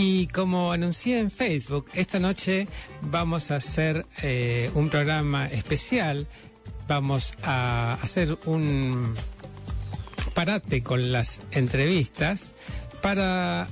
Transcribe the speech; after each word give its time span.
Y 0.00 0.28
como 0.28 0.70
anuncié 0.70 1.18
en 1.18 1.28
Facebook, 1.28 1.86
esta 1.92 2.20
noche 2.20 2.68
vamos 3.02 3.50
a 3.50 3.56
hacer 3.56 4.06
eh, 4.22 4.70
un 4.74 4.90
programa 4.90 5.48
especial. 5.48 6.28
Vamos 6.86 7.34
a 7.42 7.94
hacer 8.00 8.38
un 8.46 9.12
parate 10.34 10.84
con 10.84 11.10
las 11.10 11.40
entrevistas 11.50 12.52
para 13.02 13.66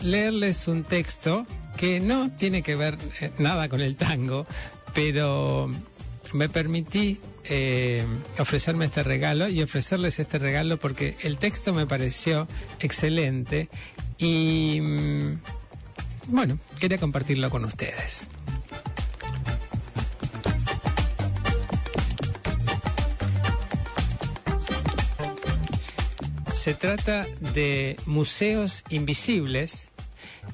leerles 0.00 0.68
un 0.68 0.84
texto 0.84 1.46
que 1.78 1.98
no 1.98 2.30
tiene 2.30 2.60
que 2.60 2.76
ver 2.76 2.98
eh, 3.22 3.30
nada 3.38 3.70
con 3.70 3.80
el 3.80 3.96
tango, 3.96 4.46
pero 4.92 5.70
me 6.34 6.50
permití 6.50 7.20
eh, 7.44 8.04
ofrecerme 8.38 8.84
este 8.84 9.02
regalo 9.02 9.48
y 9.48 9.62
ofrecerles 9.62 10.18
este 10.18 10.38
regalo 10.38 10.76
porque 10.76 11.16
el 11.22 11.38
texto 11.38 11.72
me 11.72 11.86
pareció 11.86 12.46
excelente 12.80 13.70
y 14.18 14.78
mm, 14.82 15.38
bueno, 16.30 16.58
quería 16.78 16.98
compartirlo 16.98 17.50
con 17.50 17.64
ustedes. 17.64 18.28
Se 26.52 26.74
trata 26.74 27.26
de 27.54 27.96
Museos 28.06 28.84
Invisibles, 28.90 29.88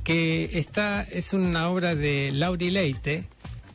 que 0.05 0.59
está, 0.59 1.03
es 1.03 1.33
una 1.33 1.69
obra 1.69 1.95
de 1.95 2.31
Lauri 2.33 2.71
Leite, 2.71 3.25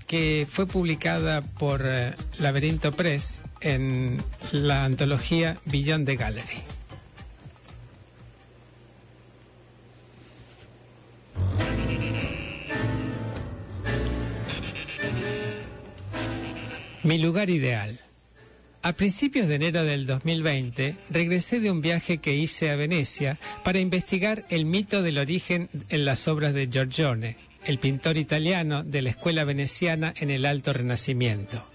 que 0.07 0.47
fue 0.49 0.65
publicada 0.65 1.41
por 1.41 1.81
eh, 1.85 2.13
Laberinto 2.39 2.91
Press 2.93 3.43
en 3.59 4.17
la 4.51 4.85
antología 4.85 5.57
Beyond 5.65 6.05
the 6.05 6.15
Gallery. 6.15 6.80
Mi 17.03 17.17
lugar 17.17 17.49
ideal. 17.49 17.99
A 18.83 18.93
principios 18.93 19.47
de 19.47 19.55
enero 19.55 19.83
del 19.83 20.05
2020 20.05 20.95
regresé 21.09 21.59
de 21.59 21.71
un 21.71 21.81
viaje 21.81 22.19
que 22.19 22.35
hice 22.35 22.69
a 22.69 22.75
Venecia 22.75 23.39
para 23.63 23.79
investigar 23.79 24.45
el 24.49 24.65
mito 24.65 25.01
del 25.01 25.17
origen 25.17 25.69
en 25.89 26.05
las 26.05 26.27
obras 26.27 26.53
de 26.53 26.67
Giorgione, 26.67 27.37
el 27.65 27.79
pintor 27.79 28.17
italiano 28.17 28.83
de 28.83 29.01
la 29.01 29.09
escuela 29.09 29.45
veneciana 29.45 30.13
en 30.17 30.29
el 30.29 30.45
Alto 30.45 30.73
Renacimiento. 30.73 31.65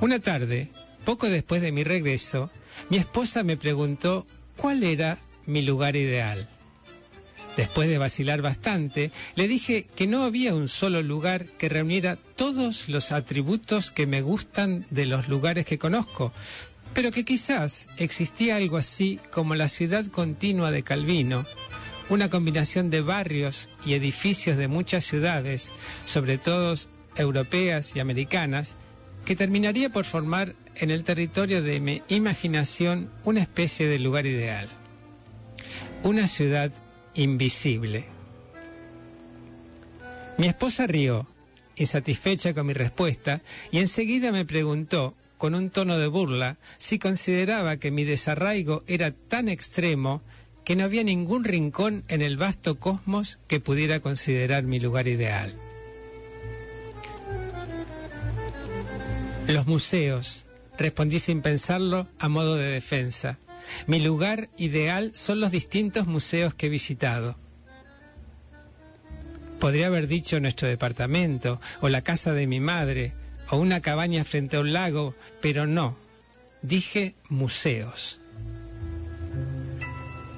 Una 0.00 0.18
tarde, 0.18 0.68
poco 1.04 1.28
después 1.28 1.60
de 1.60 1.72
mi 1.72 1.84
regreso, 1.84 2.50
mi 2.88 2.96
esposa 2.96 3.42
me 3.42 3.58
preguntó 3.58 4.26
cuál 4.56 4.82
era 4.82 5.18
mi 5.44 5.60
lugar 5.60 5.94
ideal. 5.94 6.48
Después 7.58 7.88
de 7.88 7.98
vacilar 7.98 8.40
bastante, 8.40 9.10
le 9.34 9.48
dije 9.48 9.88
que 9.96 10.06
no 10.06 10.22
había 10.22 10.54
un 10.54 10.68
solo 10.68 11.02
lugar 11.02 11.44
que 11.44 11.68
reuniera 11.68 12.16
todos 12.36 12.88
los 12.88 13.10
atributos 13.10 13.90
que 13.90 14.06
me 14.06 14.22
gustan 14.22 14.86
de 14.90 15.06
los 15.06 15.26
lugares 15.26 15.66
que 15.66 15.76
conozco, 15.76 16.32
pero 16.94 17.10
que 17.10 17.24
quizás 17.24 17.88
existía 17.96 18.54
algo 18.54 18.76
así 18.76 19.18
como 19.32 19.56
la 19.56 19.66
ciudad 19.66 20.06
continua 20.06 20.70
de 20.70 20.84
Calvino, 20.84 21.46
una 22.08 22.30
combinación 22.30 22.90
de 22.90 23.00
barrios 23.00 23.68
y 23.84 23.94
edificios 23.94 24.56
de 24.56 24.68
muchas 24.68 25.04
ciudades, 25.04 25.72
sobre 26.04 26.38
todo 26.38 26.76
europeas 27.16 27.96
y 27.96 27.98
americanas, 27.98 28.76
que 29.24 29.34
terminaría 29.34 29.90
por 29.90 30.04
formar 30.04 30.54
en 30.76 30.92
el 30.92 31.02
territorio 31.02 31.60
de 31.60 31.80
mi 31.80 32.02
imaginación 32.06 33.10
una 33.24 33.40
especie 33.40 33.88
de 33.88 33.98
lugar 33.98 34.26
ideal. 34.26 34.68
Una 36.04 36.28
ciudad 36.28 36.70
invisible. 37.18 38.04
Mi 40.38 40.46
esposa 40.46 40.86
rió, 40.86 41.26
insatisfecha 41.76 42.54
con 42.54 42.66
mi 42.66 42.72
respuesta, 42.72 43.40
y 43.70 43.78
enseguida 43.78 44.32
me 44.32 44.44
preguntó, 44.44 45.14
con 45.36 45.54
un 45.54 45.70
tono 45.70 45.98
de 45.98 46.06
burla, 46.06 46.58
si 46.78 46.98
consideraba 46.98 47.76
que 47.76 47.90
mi 47.90 48.04
desarraigo 48.04 48.82
era 48.86 49.12
tan 49.12 49.48
extremo 49.48 50.22
que 50.64 50.76
no 50.76 50.84
había 50.84 51.02
ningún 51.02 51.44
rincón 51.44 52.04
en 52.08 52.22
el 52.22 52.36
vasto 52.36 52.78
cosmos 52.78 53.38
que 53.46 53.60
pudiera 53.60 54.00
considerar 54.00 54.64
mi 54.64 54.80
lugar 54.80 55.08
ideal. 55.08 55.54
Los 59.46 59.66
museos, 59.66 60.44
respondí 60.76 61.20
sin 61.20 61.40
pensarlo 61.40 62.06
a 62.18 62.28
modo 62.28 62.56
de 62.56 62.68
defensa. 62.68 63.38
Mi 63.86 64.00
lugar 64.00 64.48
ideal 64.56 65.12
son 65.14 65.40
los 65.40 65.50
distintos 65.50 66.06
museos 66.06 66.54
que 66.54 66.66
he 66.66 66.70
visitado. 66.70 67.38
Podría 69.60 69.88
haber 69.88 70.06
dicho 70.06 70.38
nuestro 70.40 70.68
departamento, 70.68 71.60
o 71.80 71.88
la 71.88 72.02
casa 72.02 72.32
de 72.32 72.46
mi 72.46 72.60
madre, 72.60 73.12
o 73.50 73.56
una 73.56 73.80
cabaña 73.80 74.24
frente 74.24 74.56
a 74.56 74.60
un 74.60 74.72
lago, 74.72 75.14
pero 75.40 75.66
no. 75.66 75.96
Dije 76.62 77.14
museos. 77.28 78.20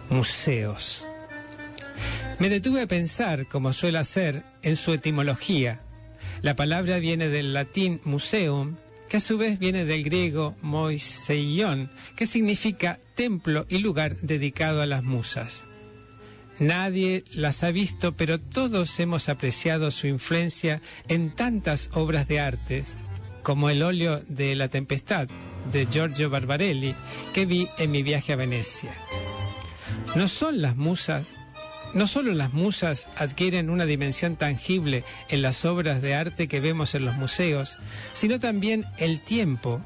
Museos. 0.08 1.08
Me 2.38 2.48
detuve 2.48 2.82
a 2.82 2.86
pensar, 2.86 3.46
como 3.46 3.72
suele 3.74 3.98
hacer, 3.98 4.42
en 4.62 4.76
su 4.76 4.94
etimología. 4.94 5.80
La 6.40 6.56
palabra 6.56 6.98
viene 6.98 7.28
del 7.28 7.52
latín 7.52 8.00
museum, 8.04 8.76
que 9.10 9.16
a 9.16 9.20
su 9.20 9.36
vez 9.36 9.58
viene 9.58 9.84
del 9.84 10.04
griego 10.04 10.54
moiseion, 10.62 11.90
que 12.14 12.28
significa 12.28 13.00
templo 13.16 13.66
y 13.68 13.78
lugar 13.78 14.16
dedicado 14.18 14.82
a 14.82 14.86
las 14.86 15.02
musas. 15.02 15.66
Nadie 16.60 17.24
las 17.32 17.64
ha 17.64 17.72
visto, 17.72 18.12
pero 18.12 18.38
todos 18.38 19.00
hemos 19.00 19.28
apreciado 19.28 19.90
su 19.90 20.06
influencia 20.06 20.80
en 21.08 21.34
tantas 21.34 21.90
obras 21.92 22.28
de 22.28 22.38
arte, 22.38 22.84
como 23.42 23.68
el 23.68 23.82
óleo 23.82 24.20
de 24.28 24.54
La 24.54 24.68
Tempestad 24.68 25.26
de 25.72 25.86
Giorgio 25.90 26.30
Barbarelli, 26.30 26.94
que 27.34 27.46
vi 27.46 27.66
en 27.78 27.90
mi 27.90 28.04
viaje 28.04 28.32
a 28.32 28.36
Venecia. 28.36 28.92
No 30.14 30.28
son 30.28 30.62
las 30.62 30.76
musas 30.76 31.32
no 31.94 32.06
solo 32.06 32.32
las 32.32 32.52
musas 32.52 33.08
adquieren 33.16 33.70
una 33.70 33.86
dimensión 33.86 34.36
tangible 34.36 35.04
en 35.28 35.42
las 35.42 35.64
obras 35.64 36.02
de 36.02 36.14
arte 36.14 36.48
que 36.48 36.60
vemos 36.60 36.94
en 36.94 37.04
los 37.04 37.16
museos, 37.16 37.78
sino 38.12 38.38
también 38.38 38.86
el 38.98 39.20
tiempo, 39.20 39.80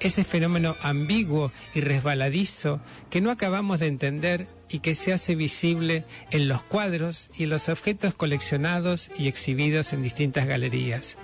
ese 0.00 0.24
fenómeno 0.24 0.76
ambiguo 0.82 1.52
y 1.74 1.80
resbaladizo 1.80 2.80
que 3.10 3.20
no 3.20 3.30
acabamos 3.30 3.80
de 3.80 3.88
entender 3.88 4.46
y 4.70 4.78
que 4.78 4.94
se 4.94 5.12
hace 5.12 5.34
visible 5.34 6.04
en 6.30 6.48
los 6.48 6.62
cuadros 6.62 7.30
y 7.36 7.46
los 7.46 7.68
objetos 7.68 8.14
coleccionados 8.14 9.10
y 9.18 9.28
exhibidos 9.28 9.92
en 9.92 10.02
distintas 10.02 10.46
galerías. 10.46 11.16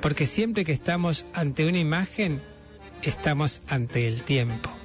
Porque 0.00 0.26
siempre 0.26 0.64
que 0.64 0.72
estamos 0.72 1.26
ante 1.34 1.66
una 1.66 1.78
imagen, 1.78 2.40
estamos 3.02 3.62
ante 3.68 4.06
el 4.06 4.22
tiempo. 4.22 4.81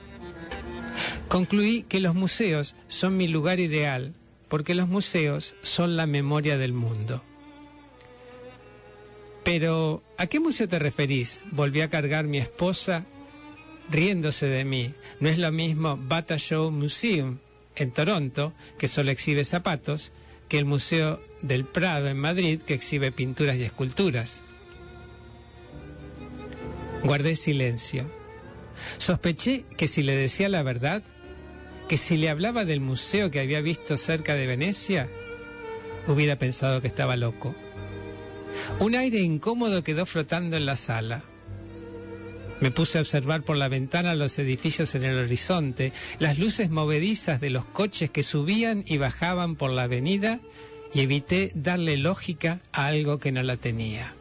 Concluí 1.29 1.83
que 1.83 1.99
los 1.99 2.15
museos 2.15 2.75
son 2.88 3.17
mi 3.17 3.27
lugar 3.27 3.59
ideal 3.59 4.13
porque 4.47 4.75
los 4.75 4.88
museos 4.88 5.55
son 5.61 5.97
la 5.97 6.07
memoria 6.07 6.57
del 6.57 6.73
mundo. 6.73 7.23
Pero, 9.43 10.03
¿a 10.17 10.27
qué 10.27 10.39
museo 10.39 10.67
te 10.67 10.79
referís? 10.79 11.43
Volví 11.51 11.81
a 11.81 11.89
cargar 11.89 12.25
mi 12.25 12.38
esposa 12.38 13.05
riéndose 13.89 14.45
de 14.47 14.65
mí. 14.65 14.93
No 15.19 15.29
es 15.29 15.38
lo 15.38 15.51
mismo 15.51 15.97
Bata 15.97 16.38
Show 16.38 16.71
Museum 16.71 17.39
en 17.75 17.91
Toronto, 17.91 18.53
que 18.77 18.88
solo 18.88 19.11
exhibe 19.11 19.44
zapatos, 19.44 20.11
que 20.49 20.57
el 20.57 20.65
Museo 20.65 21.21
del 21.41 21.65
Prado 21.65 22.07
en 22.07 22.17
Madrid, 22.17 22.61
que 22.61 22.73
exhibe 22.73 23.11
pinturas 23.11 23.55
y 23.57 23.63
esculturas. 23.63 24.41
Guardé 27.03 27.35
silencio. 27.35 28.09
Sospeché 28.97 29.65
que 29.77 29.88
si 29.88 30.03
le 30.03 30.15
decía 30.15 30.49
la 30.49 30.63
verdad, 30.63 31.03
que 31.88 31.98
si 31.98 32.18
le 32.18 32.30
hablaba 32.30 32.66
del 32.66 32.81
museo 32.81 33.31
que 33.31 33.40
había 33.40 33.62
visto 33.62 33.98
cerca 33.98 34.36
de 34.36 34.48
Venecia, 34.48 35.09
hubiera 36.08 36.38
pensado 36.38 36.81
que 36.81 36.88
estaba 36.88 37.16
loco. 37.16 37.56
Un 38.80 38.95
aire 38.95 39.19
incómodo 39.19 39.84
quedó 39.84 40.06
flotando 40.06 40.57
en 40.57 40.66
la 40.66 40.75
sala. 40.75 41.24
Me 42.60 42.72
puse 42.72 42.98
a 42.98 43.01
observar 43.01 43.44
por 43.44 43.56
la 43.56 43.68
ventana 43.68 44.16
los 44.16 44.39
edificios 44.39 44.95
en 44.95 45.04
el 45.04 45.18
horizonte, 45.18 45.94
las 46.19 46.39
luces 46.39 46.69
movedizas 46.72 47.39
de 47.39 47.51
los 47.51 47.66
coches 47.66 48.10
que 48.10 48.24
subían 48.24 48.83
y 48.88 48.98
bajaban 48.98 49.56
por 49.56 49.69
la 49.69 49.83
avenida 49.83 50.40
y 50.94 51.01
evité 51.01 51.51
darle 51.54 51.98
lógica 51.98 52.60
a 52.72 52.88
algo 52.88 53.19
que 53.19 53.31
no 53.31 53.44
la 53.44 53.57
tenía. 53.57 54.17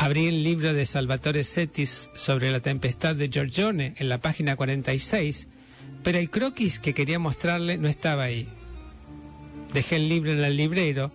Abrí 0.00 0.28
el 0.28 0.44
libro 0.44 0.74
de 0.74 0.86
Salvatore 0.86 1.42
Setis 1.42 2.08
sobre 2.14 2.52
la 2.52 2.60
tempestad 2.60 3.16
de 3.16 3.28
Giorgione 3.28 3.94
en 3.98 4.08
la 4.08 4.18
página 4.18 4.54
46, 4.54 5.48
pero 6.04 6.18
el 6.18 6.30
croquis 6.30 6.78
que 6.78 6.94
quería 6.94 7.18
mostrarle 7.18 7.78
no 7.78 7.88
estaba 7.88 8.22
ahí. 8.22 8.48
Dejé 9.74 9.96
el 9.96 10.08
libro 10.08 10.30
en 10.30 10.44
el 10.44 10.56
librero 10.56 11.10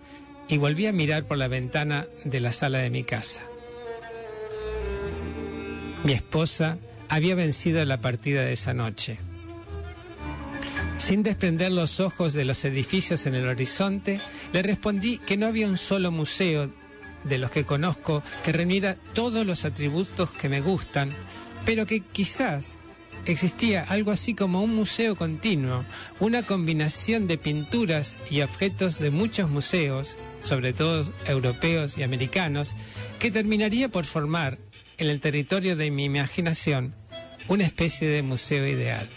y 0.48 0.58
volví 0.58 0.86
a 0.86 0.92
mirar 0.92 1.24
por 1.24 1.38
la 1.38 1.48
ventana 1.48 2.06
de 2.24 2.40
la 2.40 2.52
sala 2.52 2.78
de 2.78 2.90
mi 2.90 3.04
casa. 3.04 3.40
Mi 6.04 6.12
esposa 6.12 6.76
había 7.08 7.34
vencido 7.34 7.82
la 7.86 8.02
partida 8.02 8.42
de 8.42 8.52
esa 8.52 8.74
noche. 8.74 9.16
Sin 10.98 11.22
desprender 11.22 11.72
los 11.72 12.00
ojos 12.00 12.34
de 12.34 12.44
los 12.44 12.62
edificios 12.66 13.24
en 13.24 13.34
el 13.34 13.48
horizonte, 13.48 14.20
le 14.52 14.62
respondí 14.62 15.16
que 15.16 15.38
no 15.38 15.46
había 15.46 15.68
un 15.68 15.78
solo 15.78 16.10
museo 16.10 16.70
de 17.24 17.38
los 17.38 17.50
que 17.50 17.64
conozco 17.64 18.22
que 18.44 18.52
reuniera 18.52 18.96
todos 19.14 19.46
los 19.46 19.64
atributos 19.64 20.30
que 20.30 20.48
me 20.48 20.60
gustan, 20.60 21.12
pero 21.64 21.86
que 21.86 22.00
quizás 22.00 22.76
existía 23.26 23.84
algo 23.88 24.10
así 24.10 24.34
como 24.34 24.62
un 24.62 24.74
museo 24.74 25.16
continuo, 25.16 25.84
una 26.20 26.42
combinación 26.42 27.26
de 27.26 27.38
pinturas 27.38 28.18
y 28.30 28.42
objetos 28.42 28.98
de 28.98 29.10
muchos 29.10 29.50
museos, 29.50 30.16
sobre 30.40 30.72
todo 30.72 31.10
europeos 31.26 31.96
y 31.96 32.02
americanos, 32.02 32.74
que 33.18 33.30
terminaría 33.30 33.88
por 33.88 34.04
formar 34.04 34.58
en 34.98 35.08
el 35.08 35.20
territorio 35.20 35.76
de 35.76 35.90
mi 35.90 36.04
imaginación 36.04 36.94
una 37.48 37.64
especie 37.64 38.08
de 38.08 38.22
museo 38.22 38.66
ideal. 38.66 39.08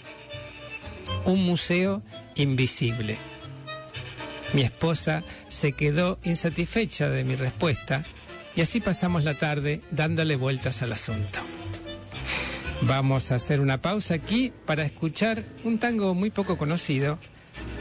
Un 1.25 1.43
museo 1.43 2.01
invisible. 2.35 3.17
Mi 4.57 4.63
esposa 4.63 5.21
se 5.47 5.73
quedó 5.73 6.17
insatisfecha 6.23 7.09
de 7.09 7.23
mi 7.23 7.35
respuesta 7.35 8.03
y 8.55 8.61
así 8.61 8.79
pasamos 8.79 9.23
la 9.23 9.35
tarde 9.35 9.81
dándole 9.91 10.35
vueltas 10.35 10.81
al 10.81 10.93
asunto. 10.93 11.37
Vamos 12.81 13.31
a 13.31 13.35
hacer 13.35 13.61
una 13.61 13.83
pausa 13.83 14.15
aquí 14.15 14.51
para 14.65 14.83
escuchar 14.83 15.43
un 15.63 15.77
tango 15.77 16.15
muy 16.15 16.31
poco 16.31 16.57
conocido 16.57 17.19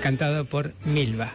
cantado 0.02 0.44
por 0.44 0.74
Milva. 0.84 1.32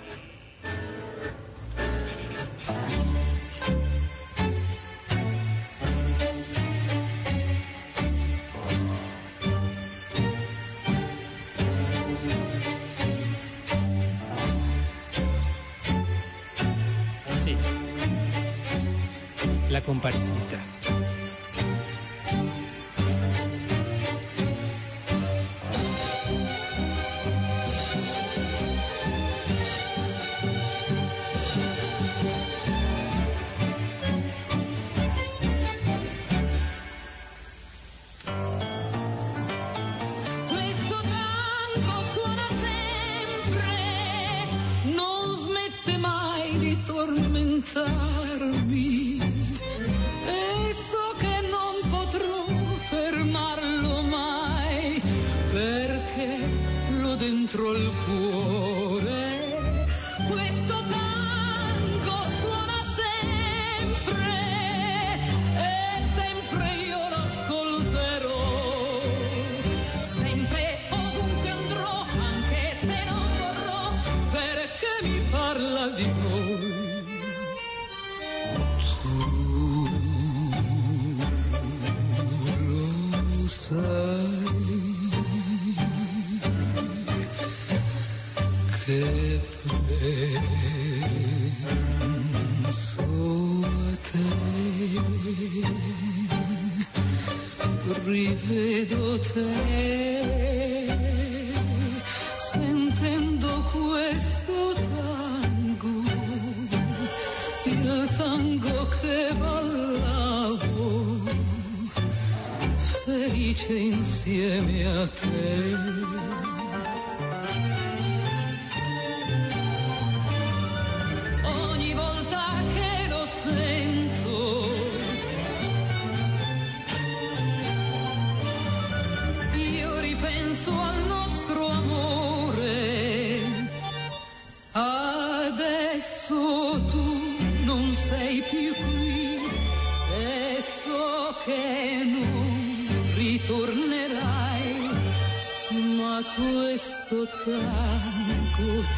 Comparsita. 19.79 20.80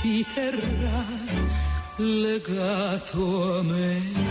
ti 0.01 0.25
terrà 0.33 1.03
legato 1.97 3.57
a 3.59 3.63
me. 3.63 4.22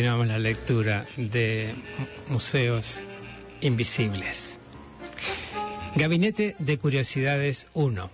Continuamos 0.00 0.28
la 0.28 0.38
lectura 0.38 1.04
de 1.18 1.74
Museos 2.28 3.02
Invisibles. 3.60 4.58
Gabinete 5.94 6.56
de 6.58 6.78
Curiosidades 6.78 7.66
1. 7.74 8.10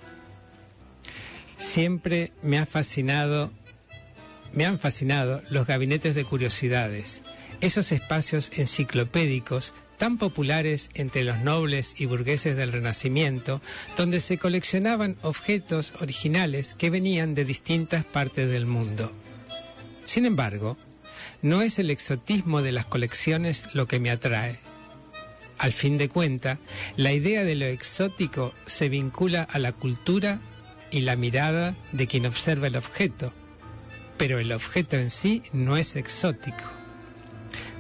Siempre 1.57 2.33
me 2.43 2.59
ha 2.59 2.67
fascinado, 2.67 3.53
me 4.53 4.67
han 4.67 4.81
fascinado 4.81 5.43
los 5.49 5.69
gabinetes 5.69 6.17
de 6.17 6.25
curiosidades, 6.25 7.23
esos 7.61 7.93
espacios 7.93 8.51
enciclopédicos 8.57 9.73
tan 9.97 10.19
populares 10.19 10.91
entre 10.95 11.23
los 11.23 11.39
nobles 11.39 11.95
y 12.01 12.07
burgueses 12.07 12.57
del 12.57 12.73
Renacimiento, 12.73 13.61
donde 13.97 14.19
se 14.19 14.39
coleccionaban 14.39 15.19
objetos 15.23 15.93
originales 16.01 16.75
que 16.77 16.91
venían 16.91 17.37
de 17.37 17.45
distintas 17.45 18.05
partes 18.05 18.51
del 18.51 18.67
mundo. 18.67 19.13
Sin 20.05 20.27
embargo, 20.27 20.77
no 21.43 21.63
es 21.63 21.79
el 21.79 21.91
exotismo 21.91 22.63
de 22.63 22.73
las 22.73 22.87
colecciones 22.87 23.65
lo 23.75 23.87
que 23.87 24.01
me 24.01 24.11
atrae. 24.11 24.59
Al 25.59 25.73
fin 25.73 25.97
de 25.99 26.09
cuenta, 26.09 26.59
la 26.97 27.13
idea 27.13 27.45
de 27.45 27.55
lo 27.55 27.67
exótico 27.67 28.53
se 28.67 28.89
vincula 28.89 29.43
a 29.43 29.59
la 29.59 29.73
cultura 29.73 30.39
y 30.91 31.01
la 31.01 31.17
mirada 31.17 31.75
de 31.93 32.07
quien 32.07 32.27
observa 32.27 32.67
el 32.67 32.77
objeto, 32.77 33.33
pero 34.19 34.39
el 34.39 34.53
objeto 34.53 34.97
en 34.97 35.11
sí 35.11 35.43
no 35.53 35.77
es 35.77 35.97
exótico. 35.97 36.65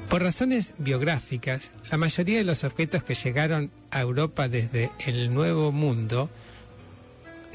Por 0.08 0.22
razones 0.22 0.74
biográficas, 0.78 1.70
la 1.90 1.98
mayoría 1.98 2.38
de 2.38 2.44
los 2.44 2.64
objetos 2.64 3.02
que 3.02 3.14
llegaron 3.14 3.70
a 3.90 4.00
Europa 4.00 4.48
desde 4.48 4.90
el 5.04 5.34
Nuevo 5.34 5.72
Mundo 5.72 6.30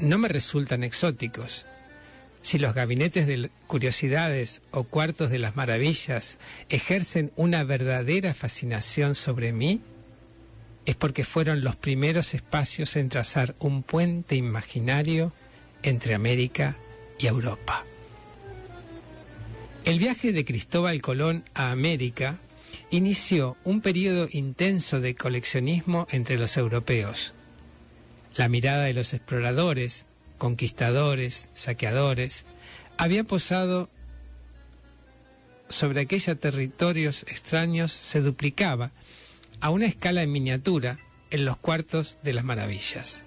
no 0.00 0.18
me 0.18 0.28
resultan 0.28 0.84
exóticos. 0.84 1.64
Si 2.42 2.58
los 2.58 2.74
gabinetes 2.74 3.26
de 3.26 3.50
curiosidades 3.66 4.62
o 4.72 4.84
cuartos 4.84 5.30
de 5.30 5.38
las 5.38 5.56
maravillas 5.56 6.38
ejercen 6.68 7.32
una 7.36 7.64
verdadera 7.64 8.34
fascinación 8.34 9.14
sobre 9.14 9.52
mí, 9.52 9.80
es 10.84 10.96
porque 10.96 11.24
fueron 11.24 11.62
los 11.62 11.76
primeros 11.76 12.34
espacios 12.34 12.96
en 12.96 13.08
trazar 13.08 13.54
un 13.60 13.84
puente 13.84 14.34
imaginario 14.34 15.32
entre 15.82 16.14
América 16.14 16.76
y 17.18 17.28
Europa. 17.28 17.84
El 19.84 19.98
viaje 19.98 20.32
de 20.32 20.44
Cristóbal 20.44 21.00
Colón 21.00 21.44
a 21.54 21.70
América 21.70 22.38
inició 22.90 23.56
un 23.64 23.80
periodo 23.80 24.28
intenso 24.30 25.00
de 25.00 25.14
coleccionismo 25.14 26.06
entre 26.10 26.36
los 26.36 26.56
europeos. 26.56 27.32
La 28.34 28.48
mirada 28.48 28.84
de 28.84 28.94
los 28.94 29.12
exploradores, 29.14 30.06
conquistadores, 30.42 31.48
saqueadores, 31.54 32.44
había 32.98 33.22
posado 33.22 33.88
sobre 35.68 36.00
aquellos 36.00 36.36
territorios 36.36 37.22
extraños 37.28 37.92
se 37.92 38.22
duplicaba 38.22 38.90
a 39.60 39.70
una 39.70 39.86
escala 39.86 40.20
en 40.20 40.32
miniatura 40.32 40.98
en 41.30 41.44
los 41.44 41.58
cuartos 41.58 42.18
de 42.24 42.32
las 42.32 42.42
maravillas. 42.42 43.20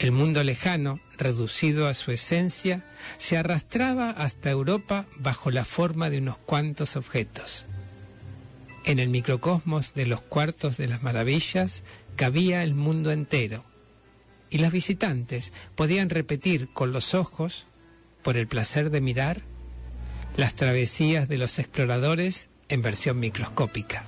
El 0.00 0.10
mundo 0.10 0.42
lejano, 0.42 0.98
reducido 1.16 1.86
a 1.86 1.94
su 1.94 2.10
esencia, 2.10 2.84
se 3.18 3.36
arrastraba 3.36 4.10
hasta 4.10 4.50
Europa 4.50 5.06
bajo 5.18 5.52
la 5.52 5.64
forma 5.64 6.10
de 6.10 6.18
unos 6.18 6.38
cuantos 6.38 6.96
objetos. 6.96 7.66
En 8.84 8.98
el 8.98 9.10
microcosmos 9.10 9.94
de 9.94 10.06
los 10.06 10.20
cuartos 10.22 10.76
de 10.76 10.88
las 10.88 11.04
maravillas 11.04 11.84
cabía 12.16 12.64
el 12.64 12.74
mundo 12.74 13.12
entero, 13.12 13.64
y 14.52 14.58
los 14.58 14.70
visitantes 14.70 15.50
podían 15.74 16.10
repetir 16.10 16.68
con 16.68 16.92
los 16.92 17.14
ojos, 17.14 17.64
por 18.22 18.36
el 18.36 18.46
placer 18.46 18.90
de 18.90 19.00
mirar, 19.00 19.40
las 20.36 20.54
travesías 20.54 21.26
de 21.26 21.38
los 21.38 21.58
exploradores 21.58 22.50
en 22.68 22.82
versión 22.82 23.18
microscópica. 23.18 24.04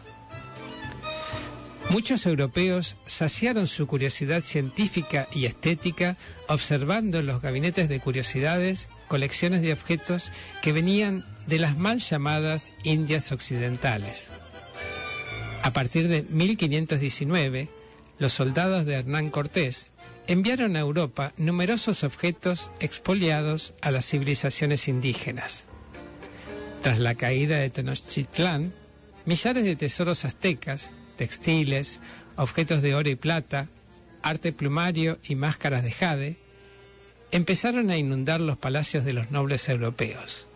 Muchos 1.89 2.27
europeos 2.27 2.97
saciaron 3.07 3.67
su 3.67 3.87
curiosidad 3.87 4.43
científica 4.43 5.29
y 5.33 5.47
estética 5.47 6.17
observando 6.49 7.21
en 7.21 7.27
los 7.27 7.41
gabinetes 7.41 7.89
de 7.89 8.01
curiosidades 8.01 8.89
colecciones 9.09 9.63
de 9.63 9.73
objetos 9.73 10.31
que 10.61 10.73
venían 10.73 11.25
de 11.47 11.59
las 11.59 11.79
mal 11.79 12.01
llamadas 12.01 12.75
Indias 12.83 13.33
Occidentales. 13.33 14.29
A 15.63 15.73
partir 15.73 16.09
de 16.09 16.23
1519, 16.23 17.69
los 18.19 18.33
soldados 18.35 18.85
de 18.85 18.95
Hernán 18.95 19.31
Cortés 19.31 19.91
enviaron 20.27 20.77
a 20.77 20.81
Europa 20.81 21.33
numerosos 21.37 22.05
objetos 22.05 22.71
expoliados 22.81 23.75
a 23.83 23.91
las 23.91 24.07
civilizaciones 24.07 24.89
indígenas. 24.89 25.67
Tras 26.83 26.99
la 26.99 27.15
caída 27.15 27.59
de 27.59 27.71
Tenochtitlán, 27.71 28.75
millares 29.25 29.65
de 29.65 29.77
tesoros 29.77 30.25
aztecas 30.25 30.91
textiles, 31.17 32.01
objetos 32.37 32.83
de 32.83 32.95
oro 32.95 33.09
y 33.09 33.17
plata, 33.17 33.69
arte 34.23 34.53
plumario 34.53 35.19
y 35.25 35.35
máscaras 35.35 35.83
de 35.83 35.93
jade, 35.93 36.37
empezaron 37.31 37.91
a 37.91 37.97
inundar 37.97 38.41
los 38.41 38.57
palacios 38.57 39.05
de 39.05 39.13
los 39.13 39.31
nobles 39.31 39.69
europeos. 39.69 40.47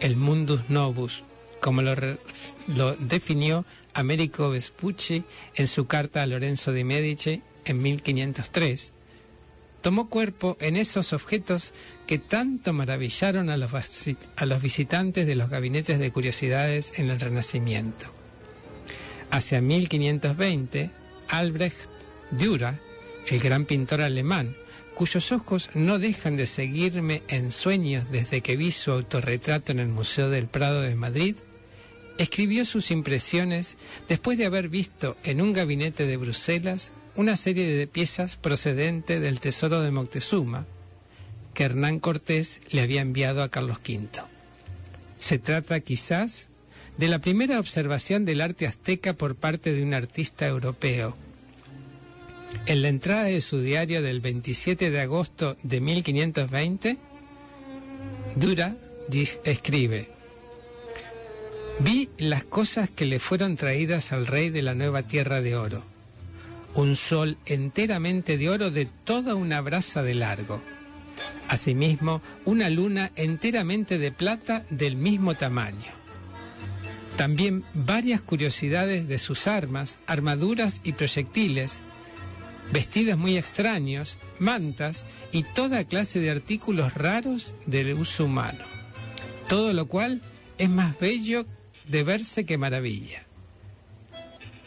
El 0.00 0.16
mundus 0.16 0.68
novus, 0.68 1.22
como 1.60 1.82
lo, 1.82 2.96
definió 2.96 3.64
Américo 3.94 4.50
Vespucci 4.50 5.24
en 5.54 5.68
su 5.68 5.86
carta 5.86 6.22
a 6.22 6.26
Lorenzo 6.26 6.72
de 6.72 6.84
Medici 6.84 7.42
en 7.64 7.82
1503, 7.82 8.92
tomó 9.84 10.08
cuerpo 10.08 10.56
en 10.60 10.76
esos 10.76 11.12
objetos 11.12 11.74
que 12.06 12.18
tanto 12.18 12.72
maravillaron 12.72 13.50
a 13.50 13.56
los, 13.56 13.70
a 14.36 14.46
los 14.46 14.62
visitantes 14.62 15.26
de 15.26 15.34
los 15.34 15.50
gabinetes 15.50 15.98
de 15.98 16.10
curiosidades 16.10 16.92
en 16.96 17.10
el 17.10 17.20
Renacimiento. 17.20 18.06
Hacia 19.30 19.60
1520, 19.60 20.90
Albrecht 21.28 21.90
Dürer, 22.30 22.80
el 23.26 23.40
gran 23.40 23.66
pintor 23.66 24.00
alemán, 24.00 24.56
cuyos 24.94 25.32
ojos 25.32 25.70
no 25.74 25.98
dejan 25.98 26.36
de 26.36 26.46
seguirme 26.46 27.22
en 27.28 27.52
sueños 27.52 28.10
desde 28.10 28.40
que 28.40 28.56
vi 28.56 28.70
su 28.70 28.90
autorretrato 28.90 29.72
en 29.72 29.80
el 29.80 29.88
Museo 29.88 30.30
del 30.30 30.46
Prado 30.46 30.80
de 30.80 30.94
Madrid, 30.94 31.36
escribió 32.16 32.64
sus 32.64 32.90
impresiones 32.90 33.76
después 34.08 34.38
de 34.38 34.46
haber 34.46 34.68
visto 34.68 35.16
en 35.24 35.42
un 35.42 35.52
gabinete 35.52 36.06
de 36.06 36.16
Bruselas 36.16 36.92
una 37.16 37.36
serie 37.36 37.66
de 37.66 37.86
piezas 37.86 38.36
procedente 38.36 39.20
del 39.20 39.40
tesoro 39.40 39.80
de 39.80 39.90
Moctezuma 39.90 40.66
que 41.54 41.64
Hernán 41.64 42.00
Cortés 42.00 42.60
le 42.70 42.82
había 42.82 43.00
enviado 43.00 43.42
a 43.42 43.48
Carlos 43.48 43.78
V. 43.78 44.08
Se 45.18 45.38
trata 45.38 45.80
quizás 45.80 46.48
de 46.98 47.08
la 47.08 47.20
primera 47.20 47.60
observación 47.60 48.24
del 48.24 48.40
arte 48.40 48.66
azteca 48.66 49.14
por 49.14 49.36
parte 49.36 49.72
de 49.72 49.82
un 49.82 49.94
artista 49.94 50.46
europeo. 50.46 51.16
En 52.66 52.82
la 52.82 52.88
entrada 52.88 53.24
de 53.24 53.40
su 53.40 53.60
diario 53.60 54.02
del 54.02 54.20
27 54.20 54.90
de 54.90 55.00
agosto 55.00 55.56
de 55.62 55.80
1520, 55.80 56.98
Dura 58.36 58.76
escribe, 59.44 60.08
Vi 61.78 62.08
las 62.18 62.44
cosas 62.44 62.90
que 62.90 63.04
le 63.04 63.18
fueron 63.18 63.56
traídas 63.56 64.12
al 64.12 64.26
rey 64.26 64.50
de 64.50 64.62
la 64.62 64.74
nueva 64.74 65.02
tierra 65.02 65.40
de 65.40 65.56
oro. 65.56 65.93
Un 66.74 66.96
sol 66.96 67.36
enteramente 67.46 68.36
de 68.36 68.50
oro 68.50 68.70
de 68.70 68.86
toda 68.86 69.34
una 69.34 69.60
brasa 69.60 70.02
de 70.02 70.14
largo. 70.14 70.60
Asimismo, 71.48 72.20
una 72.44 72.68
luna 72.70 73.12
enteramente 73.16 73.98
de 73.98 74.10
plata 74.10 74.64
del 74.70 74.96
mismo 74.96 75.34
tamaño 75.34 76.04
también 77.16 77.64
varias 77.74 78.20
curiosidades 78.20 79.06
de 79.08 79.18
sus 79.18 79.46
armas, 79.46 79.98
armaduras 80.06 80.80
y 80.84 80.92
proyectiles, 80.92 81.80
vestidos 82.72 83.18
muy 83.18 83.36
extraños, 83.36 84.16
mantas 84.38 85.04
y 85.30 85.42
toda 85.42 85.84
clase 85.84 86.18
de 86.20 86.30
artículos 86.30 86.94
raros 86.94 87.54
del 87.66 87.94
uso 87.94 88.24
humano. 88.24 88.64
Todo 89.48 89.72
lo 89.72 89.86
cual 89.86 90.22
es 90.58 90.68
más 90.68 90.98
bello 90.98 91.46
de 91.86 92.02
verse 92.02 92.44
que 92.44 92.58
maravilla. 92.58 93.23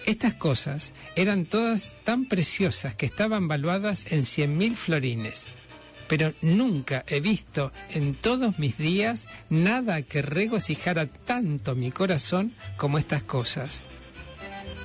Estas 0.07 0.35
cosas 0.35 0.93
eran 1.17 1.43
todas 1.43 1.93
tan 2.05 2.23
preciosas 2.27 2.95
que 2.95 3.05
estaban 3.05 3.49
valuadas 3.49 4.09
en 4.09 4.23
cien 4.23 4.57
mil 4.57 4.77
florines, 4.77 5.47
pero 6.07 6.33
nunca 6.41 7.03
he 7.09 7.19
visto 7.19 7.73
en 7.89 8.15
todos 8.15 8.57
mis 8.57 8.77
días 8.77 9.27
nada 9.49 10.01
que 10.03 10.21
regocijara 10.21 11.07
tanto 11.07 11.75
mi 11.75 11.91
corazón 11.91 12.53
como 12.77 12.99
estas 12.99 13.23
cosas. 13.23 13.83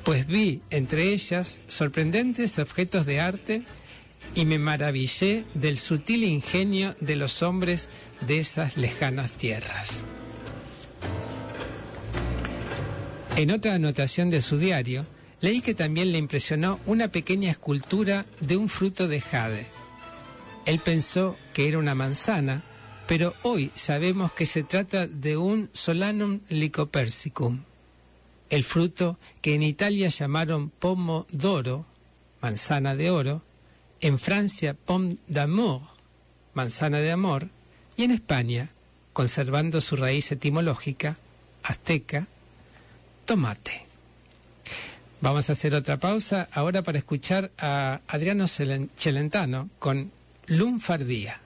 Pues 0.02 0.26
vi 0.26 0.60
entre 0.70 1.12
ellas 1.12 1.60
sorprendentes 1.68 2.58
objetos 2.58 3.06
de 3.06 3.20
arte 3.20 3.62
y 4.34 4.44
me 4.44 4.58
maravillé 4.58 5.44
del 5.54 5.78
sutil 5.78 6.24
ingenio 6.24 6.96
de 6.98 7.14
los 7.14 7.44
hombres 7.44 7.88
de 8.26 8.40
esas 8.40 8.76
lejanas 8.76 9.30
tierras. 9.30 10.04
En 13.42 13.50
otra 13.50 13.74
anotación 13.74 14.30
de 14.30 14.40
su 14.40 14.56
diario, 14.56 15.02
leí 15.40 15.62
que 15.62 15.74
también 15.74 16.12
le 16.12 16.18
impresionó 16.18 16.78
una 16.86 17.08
pequeña 17.08 17.50
escultura 17.50 18.24
de 18.38 18.56
un 18.56 18.68
fruto 18.68 19.08
de 19.08 19.20
jade. 19.20 19.66
Él 20.64 20.78
pensó 20.78 21.36
que 21.52 21.66
era 21.66 21.78
una 21.78 21.96
manzana, 21.96 22.62
pero 23.08 23.34
hoy 23.42 23.72
sabemos 23.74 24.32
que 24.32 24.46
se 24.46 24.62
trata 24.62 25.08
de 25.08 25.36
un 25.36 25.70
Solanum 25.72 26.38
lycopersicum, 26.50 27.64
el 28.48 28.62
fruto 28.62 29.18
que 29.40 29.56
en 29.56 29.64
Italia 29.64 30.06
llamaron 30.06 30.70
pomo 30.70 31.26
d'oro, 31.32 31.84
manzana 32.40 32.94
de 32.94 33.10
oro, 33.10 33.42
en 34.00 34.20
Francia 34.20 34.74
pomme 34.74 35.16
d'amour, 35.26 35.82
manzana 36.54 36.98
de 36.98 37.10
amor, 37.10 37.48
y 37.96 38.04
en 38.04 38.12
España, 38.12 38.70
conservando 39.12 39.80
su 39.80 39.96
raíz 39.96 40.30
etimológica, 40.30 41.18
azteca, 41.64 42.28
tomate. 43.24 43.86
Vamos 45.20 45.48
a 45.48 45.52
hacer 45.52 45.74
otra 45.74 45.98
pausa 45.98 46.48
ahora 46.52 46.82
para 46.82 46.98
escuchar 46.98 47.50
a 47.58 48.00
Adriano 48.08 48.46
Celentano 48.48 49.70
con 49.78 50.10
lunfardía. 50.46 51.40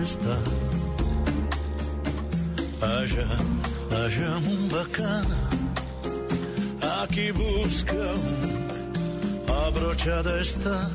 Está. 0.00 0.36
Allá, 2.80 3.28
allá 4.04 4.36
un 4.38 4.68
bacana, 4.68 5.38
aquí 7.02 7.30
busca 7.32 7.94
un 7.94 9.50
abrochada 9.66 10.40
está 10.40 10.90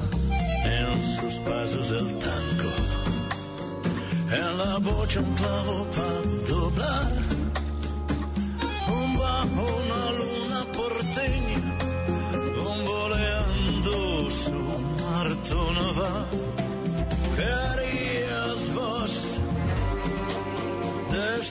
en 0.66 1.04
sus 1.04 1.36
pasos 1.42 1.92
el 1.92 2.08
tango. 2.20 2.74
En 4.32 4.58
la 4.58 4.78
bocha 4.80 5.20
un 5.20 5.36
clavo 5.36 5.88
para 5.96 6.22
doblar, 6.50 7.12
un 8.90 9.18
bajo 9.18 9.64
una 9.86 10.07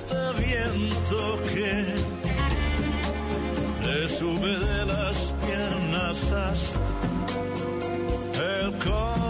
este 0.06 0.42
viento 0.44 1.40
que 1.52 1.94
le 3.86 4.08
sube 4.08 4.58
de 4.58 4.86
las 4.86 5.34
piernas 5.44 6.32
hasta 6.32 6.80
el 8.62 8.72
corazón. 8.78 9.25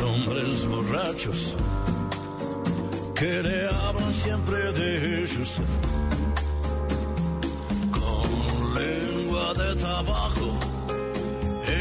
Hombres 0.00 0.66
borrachos 0.66 1.54
que 3.14 3.42
le 3.42 3.68
hablan 3.68 4.14
siempre 4.14 4.72
de 4.72 5.22
ellos 5.22 5.60
con 7.90 8.74
lengua 8.74 9.54
de 9.54 9.74
tabaco. 9.76 10.58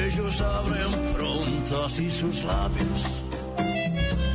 Ellos 0.04 0.42
abren 0.42 1.14
pronto 1.14 1.86
así 1.86 2.10
sus 2.10 2.44
labios 2.44 3.02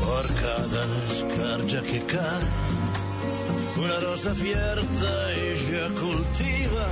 por 0.05 0.25
cada 0.45 0.83
escarcha 1.11 1.83
que 1.83 2.01
cae. 2.07 2.47
Una 3.83 4.01
rosa 4.01 4.31
abierta 4.31 5.33
ella 5.33 5.89
cultiva 6.01 6.87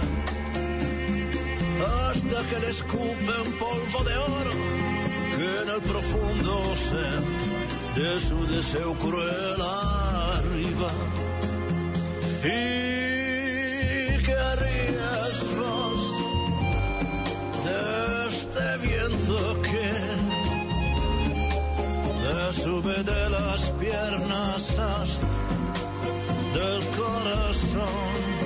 hasta 2.09 2.43
que 2.49 2.59
le 2.61 2.71
escupen 2.71 3.47
polvo 3.61 4.05
de 4.05 4.17
oro 4.17 5.00
en 5.63 5.69
el 5.69 5.81
profundo 5.83 6.77
centro 6.77 7.51
de 7.95 8.21
su 8.21 8.47
deseo 8.47 8.95
cruel 8.95 9.61
arriba. 9.61 10.91
¿Y 12.45 14.23
qué 14.25 14.35
harías 14.51 15.37
de 17.67 18.27
este 18.29 18.67
viento 18.87 19.63
que 19.63 19.91
le 22.25 22.53
sube 22.53 23.03
de 23.03 23.31
las 23.31 23.63
piernas 23.73 24.79
hasta 24.79 25.27
del 26.55 26.83
corazón? 26.97 28.40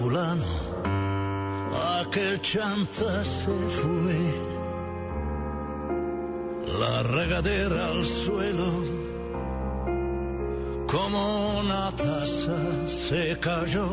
Fulano 0.00 0.52
aquel 2.00 2.40
chanta 2.40 3.22
se 3.22 3.56
fue, 3.78 4.22
la 6.80 7.02
regadera 7.18 7.80
al 7.92 8.02
suelo, 8.06 8.70
como 10.92 11.20
una 11.60 11.84
taza 12.02 12.58
se 12.88 13.38
cayó, 13.40 13.88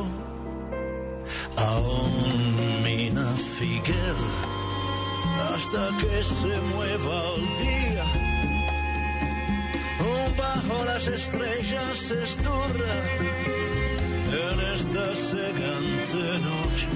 aún 1.58 2.84
mina 2.86 3.28
Figuera, 3.58 4.32
hasta 5.52 5.84
que 6.00 6.24
se 6.24 6.54
mueva 6.72 7.18
el 7.36 7.46
día, 7.66 8.06
un 10.16 10.30
bajo 10.38 10.86
las 10.86 11.06
estrellas 11.08 11.98
se 11.98 12.24
esturra 12.24 13.57
en 14.38 14.60
esta 14.76 15.16
segante 15.16 16.40
noche 16.48 16.88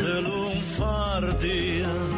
de 0.00 0.22
lunfardía. 0.22 2.11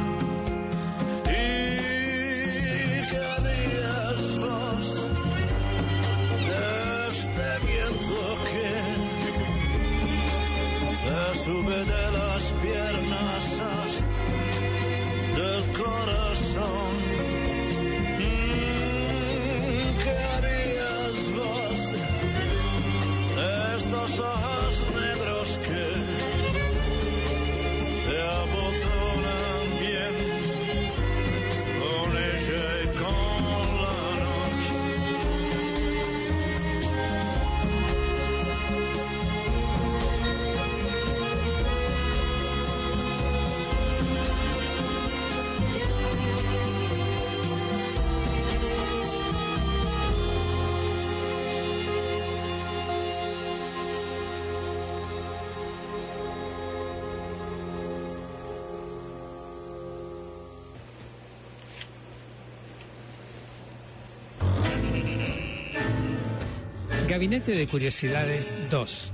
Gabinete 67.14 67.52
de 67.52 67.68
Curiosidades 67.68 68.56
2. 68.72 69.12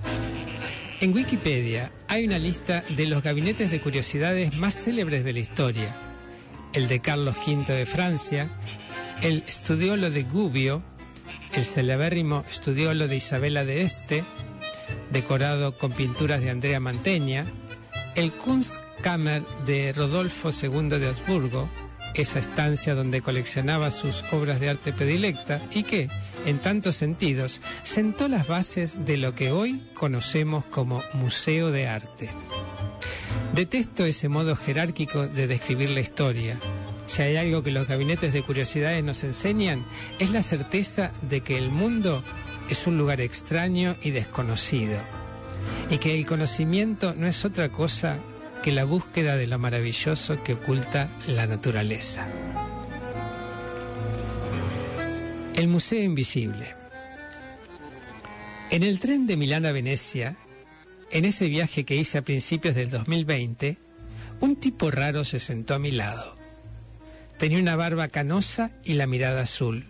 En 1.01 1.13
Wikipedia 1.13 1.93
hay 2.09 2.25
una 2.25 2.39
lista 2.39 2.83
de 2.89 3.05
los 3.05 3.23
gabinetes 3.23 3.71
de 3.71 3.79
curiosidades 3.79 4.57
más 4.57 4.73
célebres 4.73 5.23
de 5.23 5.35
la 5.35 5.41
historia. 5.41 5.95
El 6.73 6.89
de 6.89 7.01
Carlos 7.01 7.37
V 7.47 7.71
de 7.71 7.85
Francia, 7.85 8.49
el 9.21 9.45
Studiolo 9.47 10.11
de 10.11 10.23
Gubbio, 10.23 10.83
el 11.53 11.63
celebérrimo 11.67 12.43
Studiolo 12.51 13.07
de 13.07 13.17
Isabela 13.17 13.67
de 13.67 13.83
Este, 13.83 14.25
decorado 15.13 15.77
con 15.77 15.93
pinturas 15.93 16.41
de 16.41 16.49
Andrea 16.49 16.81
Mantegna, 16.81 17.45
el 18.15 18.33
Kunstkammer 18.33 19.43
de 19.67 19.93
Rodolfo 19.93 20.49
II 20.53 20.89
de 20.89 21.07
Habsburgo, 21.07 21.69
esa 22.15 22.39
estancia 22.39 22.95
donde 22.95 23.21
coleccionaba 23.21 23.91
sus 23.91 24.25
obras 24.33 24.59
de 24.59 24.71
arte 24.71 24.95
predilecta 24.95 25.61
y 25.75 25.83
que, 25.83 26.09
en 26.47 26.59
tantos 26.59 26.97
sentidos, 26.97 27.61
sentó 27.83 28.29
las 28.29 28.49
bases 28.49 29.05
de 29.05 29.17
lo 29.17 29.35
que 29.35 29.51
hoy 29.51 29.83
conocemos 29.95 30.65
como 30.65 31.03
Museo 31.15 31.71
de 31.71 31.89
Arte. 31.89 32.31
Detesto 33.55 34.05
ese 34.05 34.29
modo 34.29 34.57
jerárquico 34.57 35.27
de 35.27 35.47
describir 35.47 35.91
la 35.91 36.01
historia. 36.01 36.59
Si 37.07 37.23
hay 37.23 37.37
algo 37.37 37.63
que 37.63 37.73
los 37.73 37.89
gabinetes 37.89 38.33
de 38.33 38.43
curiosidades 38.43 39.03
nos 39.03 39.25
enseñan, 39.25 39.85
es 40.21 40.31
la 40.31 40.43
certeza 40.43 41.11
de 41.29 41.41
que 41.41 41.59
el 41.59 41.71
mundo 41.71 42.23
es 42.69 42.87
un 42.87 42.97
lugar 42.97 43.21
extraño 43.21 43.97
y 44.03 44.11
desconocido, 44.11 44.97
y 45.91 45.99
que 45.99 46.17
el 46.17 46.27
conocimiento 46.27 47.15
no 47.17 47.27
es 47.27 47.45
otra 47.45 47.71
cosa 47.71 48.17
que 48.63 48.73
la 48.73 48.85
búsqueda 48.85 49.37
de 49.37 49.47
lo 49.47 49.59
maravilloso 49.59 50.43
que 50.45 50.55
oculta 50.55 51.09
la 51.27 51.47
naturaleza. 51.47 52.29
El 55.61 55.69
Museo 55.69 56.03
Invisible. 56.03 56.75
En 58.71 58.83
el 58.83 58.99
tren 58.99 59.27
de 59.27 59.37
Milán 59.37 59.67
a 59.67 59.73
Venecia, 59.73 60.39
en 61.11 61.27
ese 61.27 61.49
viaje 61.49 61.85
que 61.85 61.97
hice 61.97 62.17
a 62.17 62.23
principios 62.23 62.75
del 62.75 62.89
2020, 62.89 63.77
un 64.41 64.57
tipo 64.57 64.91
raro 64.91 65.23
se 65.23 65.39
sentó 65.39 65.75
a 65.75 65.79
mi 65.79 65.91
lado. 65.91 66.35
Tenía 67.39 67.59
una 67.59 67.77
barba 67.77 68.09
canosa 68.09 68.71
y 68.85 68.95
la 68.95 69.07
mirada 69.07 69.43
azul. 69.43 69.85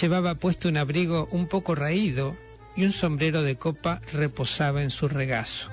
Llevaba 0.00 0.36
puesto 0.36 0.70
un 0.70 0.78
abrigo 0.78 1.28
un 1.30 1.46
poco 1.46 1.74
raído 1.74 2.34
y 2.74 2.84
un 2.84 2.92
sombrero 2.92 3.42
de 3.42 3.56
copa 3.56 4.00
reposaba 4.14 4.82
en 4.82 4.90
su 4.90 5.08
regazo. 5.08 5.68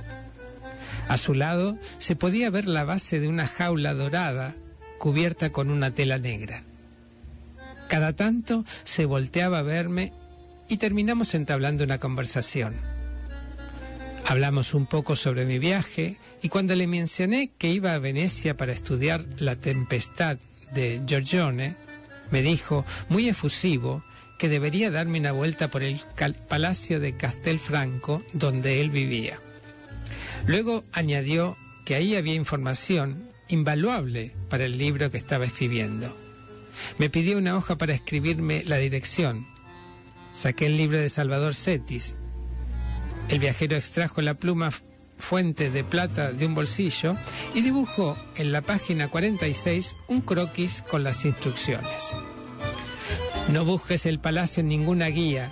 A 1.07 1.17
su 1.17 1.33
lado 1.33 1.77
se 1.97 2.17
podía 2.17 2.49
ver 2.49 2.67
la 2.67 2.83
base 2.83 3.21
de 3.21 3.29
una 3.29 3.47
jaula 3.47 3.93
dorada 3.93 4.53
cubierta 4.99 5.53
con 5.53 5.69
una 5.69 5.91
tela 5.91 6.17
negra. 6.17 6.66
Cada 7.87 8.13
tanto 8.13 8.65
se 8.83 9.05
volteaba 9.05 9.59
a 9.59 9.63
verme 9.63 10.13
y 10.67 10.77
terminamos 10.77 11.33
entablando 11.33 11.83
una 11.83 11.99
conversación. 11.99 12.75
Hablamos 14.25 14.73
un 14.73 14.87
poco 14.87 15.15
sobre 15.15 15.45
mi 15.45 15.57
viaje 15.57 16.17
y 16.41 16.49
cuando 16.49 16.75
le 16.75 16.85
mencioné 16.85 17.49
que 17.57 17.69
iba 17.69 17.93
a 17.93 17.99
Venecia 17.99 18.57
para 18.57 18.73
estudiar 18.73 19.25
La 19.37 19.55
Tempestad 19.55 20.37
de 20.73 21.01
Giorgione, 21.05 21.75
me 22.29 22.41
dijo, 22.41 22.85
muy 23.07 23.29
efusivo, 23.29 24.03
que 24.37 24.49
debería 24.49 24.91
darme 24.91 25.19
una 25.19 25.31
vuelta 25.31 25.69
por 25.69 25.81
el 25.81 26.01
palacio 26.49 26.99
de 26.99 27.15
Castelfranco 27.15 28.21
donde 28.33 28.81
él 28.81 28.89
vivía. 28.89 29.39
Luego 30.45 30.83
añadió 30.91 31.57
que 31.85 31.95
ahí 31.95 32.15
había 32.15 32.35
información 32.35 33.31
invaluable 33.47 34.33
para 34.49 34.65
el 34.65 34.77
libro 34.77 35.09
que 35.09 35.17
estaba 35.17 35.45
escribiendo. 35.45 36.26
Me 36.97 37.09
pidió 37.09 37.37
una 37.37 37.55
hoja 37.55 37.77
para 37.77 37.93
escribirme 37.93 38.63
la 38.65 38.77
dirección. 38.77 39.47
Saqué 40.33 40.67
el 40.67 40.77
libro 40.77 40.99
de 40.99 41.09
Salvador 41.09 41.55
Cetis 41.55 42.15
el 43.29 43.39
viajero 43.39 43.75
extrajo 43.75 44.21
la 44.21 44.35
pluma 44.35 44.71
fuente 45.17 45.69
de 45.69 45.83
plata 45.83 46.31
de 46.31 46.45
un 46.45 46.55
bolsillo 46.55 47.17
y 47.53 47.61
dibujó 47.61 48.17
en 48.35 48.51
la 48.51 48.61
página 48.61 49.09
46 49.09 49.95
un 50.07 50.21
croquis 50.21 50.83
con 50.89 51.03
las 51.03 51.25
instrucciones. 51.25 52.15
No 53.49 53.65
busques 53.65 54.05
el 54.05 54.19
palacio 54.19 54.61
en 54.61 54.69
ninguna 54.69 55.07
guía, 55.07 55.51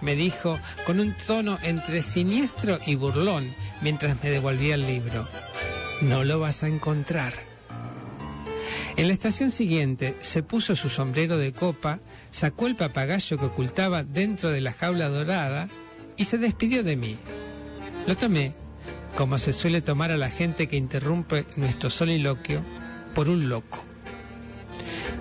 me 0.00 0.16
dijo 0.16 0.58
con 0.86 1.00
un 1.00 1.14
tono 1.26 1.58
entre 1.62 2.02
siniestro 2.02 2.78
y 2.86 2.94
burlón 2.94 3.54
mientras 3.80 4.22
me 4.22 4.30
devolvía 4.30 4.74
el 4.74 4.86
libro. 4.86 5.26
No 6.02 6.24
lo 6.24 6.40
vas 6.40 6.62
a 6.62 6.68
encontrar. 6.68 7.53
En 8.96 9.08
la 9.08 9.12
estación 9.12 9.50
siguiente 9.50 10.16
se 10.20 10.44
puso 10.44 10.76
su 10.76 10.88
sombrero 10.88 11.36
de 11.36 11.52
copa, 11.52 11.98
sacó 12.30 12.68
el 12.68 12.76
papagayo 12.76 13.36
que 13.38 13.46
ocultaba 13.46 14.04
dentro 14.04 14.50
de 14.50 14.60
la 14.60 14.72
jaula 14.72 15.08
dorada 15.08 15.68
y 16.16 16.26
se 16.26 16.38
despidió 16.38 16.84
de 16.84 16.96
mí. 16.96 17.16
Lo 18.06 18.16
tomé, 18.16 18.54
como 19.16 19.38
se 19.38 19.52
suele 19.52 19.82
tomar 19.82 20.12
a 20.12 20.16
la 20.16 20.30
gente 20.30 20.68
que 20.68 20.76
interrumpe 20.76 21.44
nuestro 21.56 21.90
soliloquio, 21.90 22.62
por 23.16 23.28
un 23.28 23.48
loco. 23.48 23.82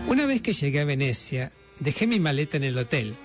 Una 0.07 0.27
vez 0.27 0.43
que 0.43 0.53
llegué 0.53 0.81
a 0.81 0.85
Venecia, 0.85 1.51
dejé 1.79 2.05
mi 2.05 2.19
maleta 2.19 2.57
en 2.57 2.63
el 2.65 2.77
hotel. 2.77 3.15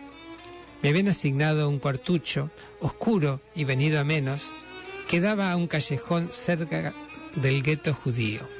Me 0.83 0.89
habían 0.89 1.09
asignado 1.09 1.69
un 1.69 1.79
cuartucho, 1.79 2.51
oscuro 2.81 3.43
y 3.55 3.65
venido 3.65 4.01
a 4.01 4.05
menos, 4.05 4.53
que 5.09 5.21
daba 5.21 5.53
a 5.53 5.57
un 5.57 5.67
callejón 5.67 6.29
cerca 6.31 6.95
del 7.35 7.63
gueto 7.63 7.93
judío. 7.93 8.58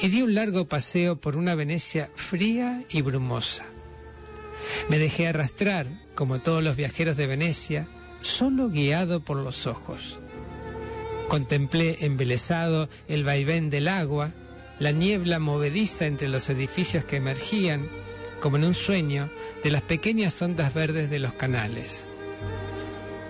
Y 0.00 0.08
di 0.08 0.22
un 0.22 0.34
largo 0.34 0.66
paseo 0.66 1.16
por 1.16 1.36
una 1.36 1.54
Venecia 1.54 2.10
fría 2.14 2.84
y 2.90 3.02
brumosa. 3.02 3.64
Me 4.88 4.98
dejé 4.98 5.26
arrastrar 5.26 5.86
como 6.14 6.40
todos 6.40 6.62
los 6.62 6.76
viajeros 6.76 7.16
de 7.16 7.26
Venecia, 7.26 7.88
solo 8.20 8.70
guiado 8.70 9.20
por 9.20 9.36
los 9.36 9.66
ojos. 9.66 10.18
Contemplé 11.28 11.96
embelesado 12.00 12.88
el 13.06 13.24
vaivén 13.24 13.70
del 13.70 13.88
agua, 13.88 14.32
la 14.78 14.92
niebla 14.92 15.38
movediza 15.38 16.06
entre 16.06 16.28
los 16.28 16.48
edificios 16.48 17.04
que 17.04 17.16
emergían, 17.16 17.88
como 18.40 18.56
en 18.56 18.64
un 18.64 18.74
sueño, 18.74 19.28
de 19.62 19.70
las 19.70 19.82
pequeñas 19.82 20.40
ondas 20.40 20.74
verdes 20.74 21.10
de 21.10 21.18
los 21.18 21.34
canales. 21.34 22.07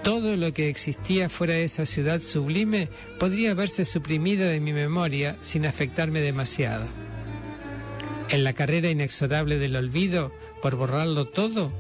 Todo 0.09 0.37
lo 0.37 0.55
que 0.55 0.71
existía 0.71 1.29
fuera 1.29 1.53
de 1.53 1.64
esa 1.64 1.85
ciudad 1.85 2.21
sublime 2.21 2.88
podría 3.18 3.51
haberse 3.51 3.85
suprimido 3.85 4.47
de 4.47 4.59
mi 4.59 4.73
memoria 4.73 5.37
sin 5.42 5.66
afectarme 5.66 6.21
demasiado. 6.21 6.87
En 8.31 8.42
la 8.42 8.55
carrera 8.55 8.88
inexorable 8.88 9.59
del 9.59 9.77
olvido, 9.77 10.33
por 10.62 10.77
borrarlo 10.77 11.27
todo, 11.27 11.71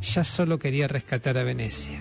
ya 0.00 0.22
solo 0.22 0.60
quería 0.60 0.86
rescatar 0.86 1.36
a 1.36 1.42
Venecia. 1.42 1.98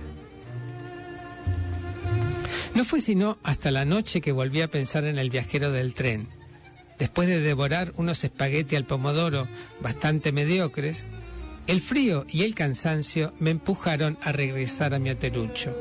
No 2.76 2.86
fue 2.86 3.02
sino 3.02 3.40
hasta 3.42 3.72
la 3.72 3.84
noche 3.84 4.22
que 4.22 4.32
volví 4.32 4.62
a 4.62 4.70
pensar 4.70 5.06
en 5.06 5.18
el 5.18 5.32
viajero 5.32 5.72
del 5.72 5.96
tren. 5.96 6.28
Después 7.00 7.28
de 7.28 7.40
devorar 7.40 7.94
unos 7.96 8.24
espagueti 8.24 8.76
al 8.76 8.86
pomodoro 8.86 9.48
bastante 9.82 10.32
mediocres, 10.32 11.04
el 11.68 11.82
frío 11.82 12.26
y 12.30 12.44
el 12.44 12.56
cansancio 12.56 13.34
me 13.40 13.52
empujaron 13.52 14.18
a 14.22 14.32
regresar 14.32 14.94
a 14.94 15.00
mi 15.00 15.10
aterucho. 15.10 15.76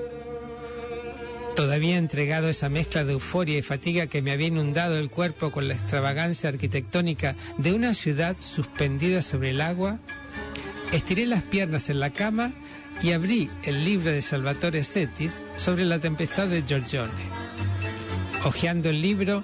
Todavía 1.56 1.98
entregado 1.98 2.48
esa 2.48 2.68
mezcla 2.68 3.04
de 3.04 3.12
euforia 3.12 3.58
y 3.58 3.62
fatiga 3.62 4.06
que 4.06 4.22
me 4.22 4.32
había 4.32 4.46
inundado 4.46 4.98
el 4.98 5.10
cuerpo 5.10 5.50
con 5.50 5.68
la 5.68 5.74
extravagancia 5.74 6.48
arquitectónica 6.48 7.36
de 7.58 7.74
una 7.74 7.92
ciudad 7.92 8.36
suspendida 8.38 9.20
sobre 9.20 9.50
el 9.50 9.60
agua, 9.60 9.98
Estiré 10.92 11.24
las 11.24 11.42
piernas 11.42 11.88
en 11.88 12.00
la 12.00 12.10
cama 12.10 12.52
y 13.02 13.12
abrí 13.12 13.48
el 13.64 13.82
libro 13.82 14.12
de 14.12 14.20
Salvatore 14.20 14.82
Setis 14.82 15.42
sobre 15.56 15.86
la 15.86 15.98
tempestad 15.98 16.48
de 16.48 16.62
Giorgione. 16.62 17.10
Ojeando 18.44 18.90
el 18.90 19.00
libro, 19.00 19.42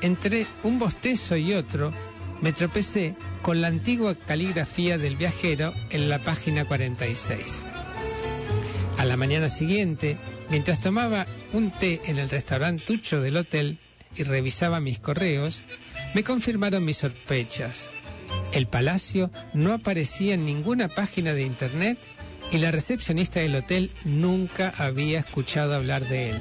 entre 0.00 0.44
un 0.64 0.80
bostezo 0.80 1.36
y 1.36 1.54
otro, 1.54 1.92
me 2.40 2.52
tropecé 2.52 3.14
con 3.42 3.60
la 3.60 3.68
antigua 3.68 4.14
caligrafía 4.14 4.98
del 4.98 5.16
viajero 5.16 5.72
en 5.90 6.08
la 6.08 6.18
página 6.18 6.64
46. 6.64 7.64
A 8.98 9.04
la 9.04 9.16
mañana 9.16 9.48
siguiente, 9.48 10.16
mientras 10.50 10.80
tomaba 10.80 11.26
un 11.52 11.70
té 11.70 12.00
en 12.06 12.18
el 12.18 12.28
restaurante 12.28 12.84
Tucho 12.84 13.20
del 13.20 13.36
hotel 13.36 13.78
y 14.16 14.22
revisaba 14.22 14.80
mis 14.80 14.98
correos, 14.98 15.62
me 16.14 16.24
confirmaron 16.24 16.84
mis 16.84 16.98
sospechas. 16.98 17.90
El 18.52 18.66
palacio 18.66 19.30
no 19.54 19.72
aparecía 19.72 20.34
en 20.34 20.44
ninguna 20.44 20.88
página 20.88 21.34
de 21.34 21.42
internet 21.42 21.98
y 22.50 22.58
la 22.58 22.70
recepcionista 22.70 23.40
del 23.40 23.56
hotel 23.56 23.90
nunca 24.04 24.72
había 24.78 25.20
escuchado 25.20 25.74
hablar 25.74 26.06
de 26.08 26.30
él. 26.30 26.40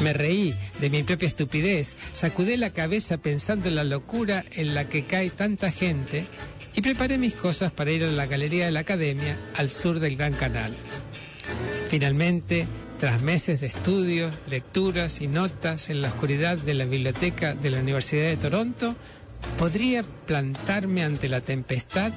Me 0.00 0.12
reí 0.12 0.54
de 0.80 0.90
mi 0.90 1.02
propia 1.02 1.28
estupidez, 1.28 1.96
sacudé 2.12 2.56
la 2.56 2.70
cabeza 2.70 3.18
pensando 3.18 3.68
en 3.68 3.76
la 3.76 3.84
locura 3.84 4.44
en 4.52 4.74
la 4.74 4.88
que 4.88 5.04
cae 5.04 5.30
tanta 5.30 5.70
gente 5.70 6.26
y 6.74 6.80
preparé 6.80 7.18
mis 7.18 7.34
cosas 7.34 7.70
para 7.70 7.92
ir 7.92 8.04
a 8.04 8.10
la 8.10 8.26
galería 8.26 8.66
de 8.66 8.72
la 8.72 8.80
academia 8.80 9.38
al 9.56 9.70
sur 9.70 10.00
del 10.00 10.16
Gran 10.16 10.34
Canal. 10.34 10.74
Finalmente, 11.88 12.66
tras 12.98 13.22
meses 13.22 13.60
de 13.60 13.68
estudios, 13.68 14.32
lecturas 14.48 15.20
y 15.20 15.28
notas 15.28 15.90
en 15.90 16.02
la 16.02 16.08
oscuridad 16.08 16.58
de 16.58 16.74
la 16.74 16.86
biblioteca 16.86 17.54
de 17.54 17.70
la 17.70 17.80
Universidad 17.80 18.24
de 18.24 18.36
Toronto, 18.36 18.96
podría 19.58 20.02
plantarme 20.02 21.04
ante 21.04 21.28
la 21.28 21.40
tempestad 21.40 22.12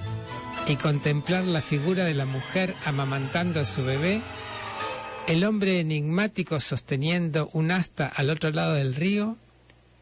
y 0.68 0.76
contemplar 0.76 1.44
la 1.44 1.62
figura 1.62 2.06
de 2.06 2.14
la 2.14 2.26
mujer 2.26 2.74
amamantando 2.86 3.60
a 3.60 3.66
su 3.66 3.84
bebé, 3.84 4.22
el 5.28 5.44
hombre 5.44 5.82
enigmático 5.82 6.60
sosteniendo 6.62 7.50
un 7.52 7.72
asta 7.72 8.08
al 8.08 8.30
otro 8.30 8.52
lado 8.52 8.74
del 8.74 8.96
río, 8.96 9.38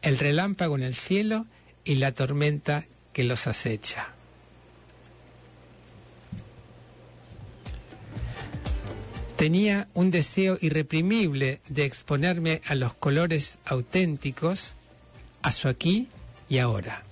el 0.02 0.18
relámpago 0.18 0.76
en 0.76 0.84
el 0.84 0.94
cielo 0.94 1.46
y 1.84 1.96
la 1.96 2.12
tormenta 2.12 2.84
que 3.12 3.24
los 3.24 3.48
acecha. 3.48 4.08
Tenía 9.36 9.88
un 9.94 10.10
deseo 10.12 10.56
irreprimible 10.60 11.60
de 11.68 11.84
exponerme 11.84 12.62
a 12.66 12.76
los 12.76 12.94
colores 12.94 13.58
auténticos, 13.66 14.74
a 15.42 15.50
su 15.50 15.68
aquí 15.68 16.08
y 16.48 16.58
ahora. 16.58 17.02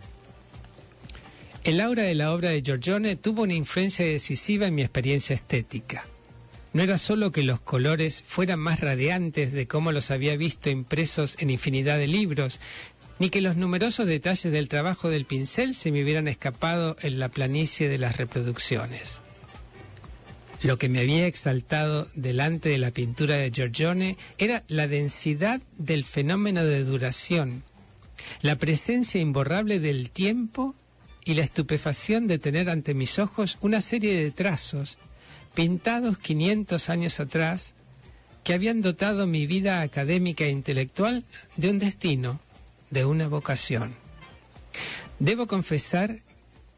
El 1.64 1.80
aura 1.80 2.04
de 2.04 2.14
la 2.14 2.32
obra 2.32 2.50
de 2.50 2.62
Giorgione 2.62 3.16
tuvo 3.16 3.42
una 3.42 3.54
influencia 3.54 4.06
decisiva 4.06 4.68
en 4.68 4.76
mi 4.76 4.82
experiencia 4.82 5.34
estética. 5.34 6.04
No 6.74 6.82
era 6.82 6.98
solo 6.98 7.30
que 7.30 7.44
los 7.44 7.60
colores 7.60 8.24
fueran 8.26 8.58
más 8.58 8.80
radiantes 8.80 9.52
de 9.52 9.68
cómo 9.68 9.92
los 9.92 10.10
había 10.10 10.36
visto 10.36 10.70
impresos 10.70 11.36
en 11.38 11.50
infinidad 11.50 11.98
de 11.98 12.08
libros, 12.08 12.58
ni 13.20 13.30
que 13.30 13.40
los 13.40 13.56
numerosos 13.56 14.06
detalles 14.06 14.52
del 14.52 14.68
trabajo 14.68 15.08
del 15.08 15.24
pincel 15.24 15.76
se 15.76 15.92
me 15.92 16.02
hubieran 16.02 16.26
escapado 16.26 16.96
en 17.02 17.20
la 17.20 17.28
planicie 17.28 17.88
de 17.88 17.98
las 17.98 18.16
reproducciones. 18.16 19.20
Lo 20.62 20.76
que 20.76 20.88
me 20.88 20.98
había 20.98 21.28
exaltado 21.28 22.08
delante 22.16 22.70
de 22.70 22.78
la 22.78 22.90
pintura 22.90 23.36
de 23.36 23.52
Giorgione 23.52 24.16
era 24.38 24.64
la 24.66 24.88
densidad 24.88 25.60
del 25.78 26.04
fenómeno 26.04 26.64
de 26.64 26.82
duración, 26.82 27.62
la 28.42 28.56
presencia 28.56 29.20
imborrable 29.20 29.78
del 29.78 30.10
tiempo 30.10 30.74
y 31.24 31.34
la 31.34 31.44
estupefacción 31.44 32.26
de 32.26 32.40
tener 32.40 32.68
ante 32.68 32.94
mis 32.94 33.20
ojos 33.20 33.58
una 33.60 33.80
serie 33.80 34.20
de 34.20 34.32
trazos 34.32 34.98
pintados 35.54 36.18
500 36.18 36.90
años 36.90 37.20
atrás 37.20 37.74
que 38.42 38.54
habían 38.54 38.82
dotado 38.82 39.26
mi 39.26 39.46
vida 39.46 39.80
académica 39.80 40.44
e 40.44 40.50
intelectual 40.50 41.24
de 41.56 41.70
un 41.70 41.78
destino, 41.78 42.40
de 42.90 43.04
una 43.04 43.26
vocación. 43.28 43.94
Debo 45.18 45.46
confesar 45.46 46.18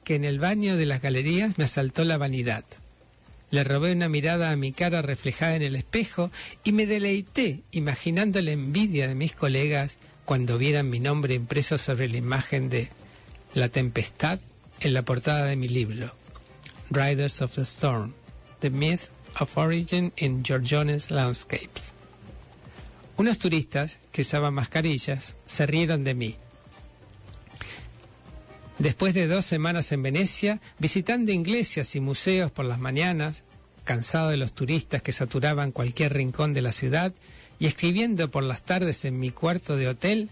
que 0.04 0.14
en 0.14 0.24
el 0.24 0.38
baño 0.38 0.76
de 0.76 0.86
las 0.86 1.02
galerías 1.02 1.58
me 1.58 1.64
asaltó 1.64 2.04
la 2.04 2.18
vanidad. 2.18 2.64
Le 3.50 3.64
robé 3.64 3.92
una 3.92 4.08
mirada 4.08 4.50
a 4.50 4.56
mi 4.56 4.72
cara 4.72 5.02
reflejada 5.02 5.56
en 5.56 5.62
el 5.62 5.76
espejo 5.76 6.30
y 6.62 6.72
me 6.72 6.86
deleité 6.86 7.62
imaginando 7.72 8.40
la 8.40 8.52
envidia 8.52 9.08
de 9.08 9.14
mis 9.14 9.32
colegas 9.32 9.96
cuando 10.24 10.58
vieran 10.58 10.90
mi 10.90 11.00
nombre 11.00 11.34
impreso 11.34 11.78
sobre 11.78 12.08
la 12.08 12.16
imagen 12.16 12.68
de 12.68 12.88
La 13.54 13.68
Tempestad 13.68 14.40
en 14.80 14.94
la 14.94 15.02
portada 15.02 15.46
de 15.46 15.56
mi 15.56 15.68
libro, 15.68 16.12
Riders 16.90 17.40
of 17.42 17.54
the 17.54 17.62
Storm, 17.62 18.12
The 18.60 18.70
Myth 18.70 19.10
of 19.38 19.56
Origin 19.58 20.12
in 20.16 20.42
Giorgione's 20.42 21.10
Landscapes. 21.10 21.92
Unos 23.18 23.38
turistas 23.38 23.98
que 24.12 24.22
usaban 24.22 24.54
mascarillas 24.54 25.36
se 25.46 25.66
rieron 25.66 26.04
de 26.04 26.14
mí. 26.14 26.36
Después 28.78 29.14
de 29.14 29.26
dos 29.26 29.46
semanas 29.46 29.90
en 29.92 30.02
Venecia, 30.02 30.60
visitando 30.78 31.32
iglesias 31.32 31.96
y 31.96 32.00
museos 32.00 32.50
por 32.50 32.66
las 32.66 32.78
mañanas, 32.78 33.42
cansado 33.84 34.30
de 34.30 34.36
los 34.36 34.52
turistas 34.52 35.00
que 35.00 35.12
saturaban 35.12 35.72
cualquier 35.72 36.12
rincón 36.12 36.52
de 36.52 36.62
la 36.62 36.72
ciudad, 36.72 37.14
y 37.58 37.66
escribiendo 37.66 38.30
por 38.30 38.42
las 38.42 38.62
tardes 38.62 39.04
en 39.06 39.18
mi 39.18 39.30
cuarto 39.30 39.76
de 39.76 39.88
hotel, 39.88 40.28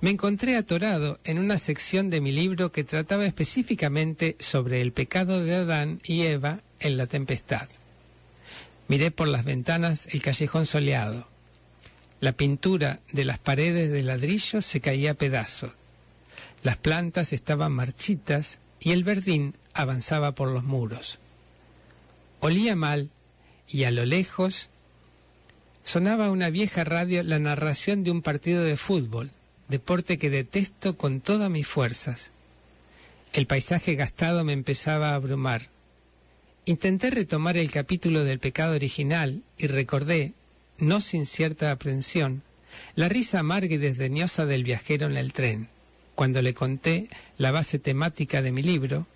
me 0.00 0.10
encontré 0.10 0.56
atorado 0.56 1.20
en 1.24 1.38
una 1.38 1.56
sección 1.56 2.10
de 2.10 2.20
mi 2.20 2.32
libro 2.32 2.72
que 2.72 2.82
trataba 2.82 3.26
específicamente 3.26 4.36
sobre 4.40 4.80
el 4.80 4.92
pecado 4.92 5.42
de 5.42 5.54
Adán 5.54 6.00
y 6.04 6.22
Eva 6.22 6.60
en 6.84 6.96
la 6.96 7.06
tempestad. 7.06 7.68
Miré 8.86 9.10
por 9.10 9.28
las 9.28 9.44
ventanas 9.44 10.06
el 10.12 10.22
callejón 10.22 10.66
soleado. 10.66 11.26
La 12.20 12.32
pintura 12.32 13.00
de 13.10 13.24
las 13.24 13.38
paredes 13.38 13.90
de 13.90 14.02
ladrillo 14.02 14.62
se 14.62 14.80
caía 14.80 15.12
a 15.12 15.14
pedazos. 15.14 15.72
Las 16.62 16.76
plantas 16.76 17.32
estaban 17.32 17.72
marchitas 17.72 18.58
y 18.80 18.92
el 18.92 19.04
verdín 19.04 19.54
avanzaba 19.72 20.32
por 20.32 20.48
los 20.48 20.64
muros. 20.64 21.18
Olía 22.40 22.76
mal 22.76 23.10
y 23.66 23.84
a 23.84 23.90
lo 23.90 24.04
lejos 24.04 24.68
sonaba 25.82 26.30
una 26.30 26.50
vieja 26.50 26.84
radio 26.84 27.22
la 27.22 27.38
narración 27.38 28.04
de 28.04 28.10
un 28.10 28.22
partido 28.22 28.62
de 28.62 28.76
fútbol, 28.76 29.30
deporte 29.68 30.18
que 30.18 30.30
detesto 30.30 30.96
con 30.96 31.20
todas 31.20 31.50
mis 31.50 31.66
fuerzas. 31.66 32.30
El 33.32 33.46
paisaje 33.46 33.94
gastado 33.94 34.44
me 34.44 34.52
empezaba 34.52 35.10
a 35.10 35.14
abrumar. 35.14 35.73
Intenté 36.66 37.10
retomar 37.10 37.58
el 37.58 37.70
capítulo 37.70 38.24
del 38.24 38.38
pecado 38.38 38.74
original 38.74 39.42
y 39.58 39.66
recordé, 39.66 40.32
no 40.78 41.02
sin 41.02 41.26
cierta 41.26 41.70
aprensión, 41.70 42.42
la 42.96 43.10
risa 43.10 43.40
amarga 43.40 43.74
y 43.74 43.76
desdeñosa 43.76 44.46
del 44.46 44.64
viajero 44.64 45.06
en 45.06 45.18
el 45.18 45.34
tren, 45.34 45.68
cuando 46.14 46.40
le 46.40 46.54
conté 46.54 47.08
la 47.36 47.50
base 47.50 47.78
temática 47.78 48.40
de 48.40 48.50
mi 48.50 48.62
libro, 48.62 49.06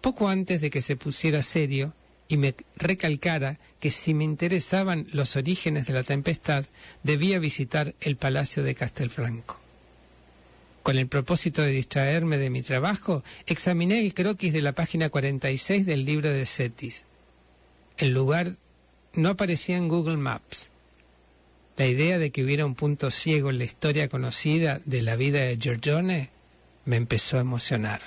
poco 0.00 0.28
antes 0.28 0.60
de 0.60 0.70
que 0.70 0.82
se 0.82 0.96
pusiera 0.96 1.40
serio 1.42 1.94
y 2.26 2.36
me 2.36 2.56
recalcara 2.76 3.58
que 3.78 3.90
si 3.90 4.12
me 4.12 4.24
interesaban 4.24 5.06
los 5.12 5.36
orígenes 5.36 5.86
de 5.86 5.94
la 5.94 6.02
tempestad, 6.02 6.64
debía 7.04 7.38
visitar 7.38 7.94
el 8.00 8.16
Palacio 8.16 8.64
de 8.64 8.74
Castelfranco. 8.74 9.67
Con 10.88 10.96
el 10.96 11.06
propósito 11.06 11.60
de 11.60 11.68
distraerme 11.68 12.38
de 12.38 12.48
mi 12.48 12.62
trabajo, 12.62 13.22
examiné 13.44 14.00
el 14.00 14.14
croquis 14.14 14.54
de 14.54 14.62
la 14.62 14.72
página 14.72 15.10
46 15.10 15.84
del 15.84 16.06
libro 16.06 16.32
de 16.32 16.46
Cetis. 16.46 17.04
El 17.98 18.14
lugar 18.14 18.52
no 19.12 19.28
aparecía 19.28 19.76
en 19.76 19.88
Google 19.88 20.16
Maps. 20.16 20.70
La 21.76 21.86
idea 21.86 22.16
de 22.16 22.30
que 22.30 22.42
hubiera 22.42 22.64
un 22.64 22.74
punto 22.74 23.10
ciego 23.10 23.50
en 23.50 23.58
la 23.58 23.64
historia 23.64 24.08
conocida 24.08 24.80
de 24.86 25.02
la 25.02 25.16
vida 25.16 25.40
de 25.40 25.58
Giorgione 25.58 26.30
me 26.86 26.96
empezó 26.96 27.36
a 27.36 27.42
emocionar. 27.42 28.00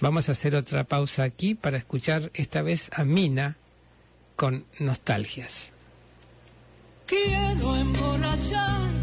Vamos 0.00 0.28
a 0.28 0.32
hacer 0.32 0.56
otra 0.56 0.82
pausa 0.82 1.22
aquí 1.22 1.54
para 1.54 1.78
escuchar 1.78 2.32
esta 2.34 2.62
vez 2.62 2.90
a 2.94 3.04
Mina 3.04 3.58
con 4.34 4.64
nostalgias. 4.80 5.70
Quiero 7.06 7.76
emborrachar 7.76 8.95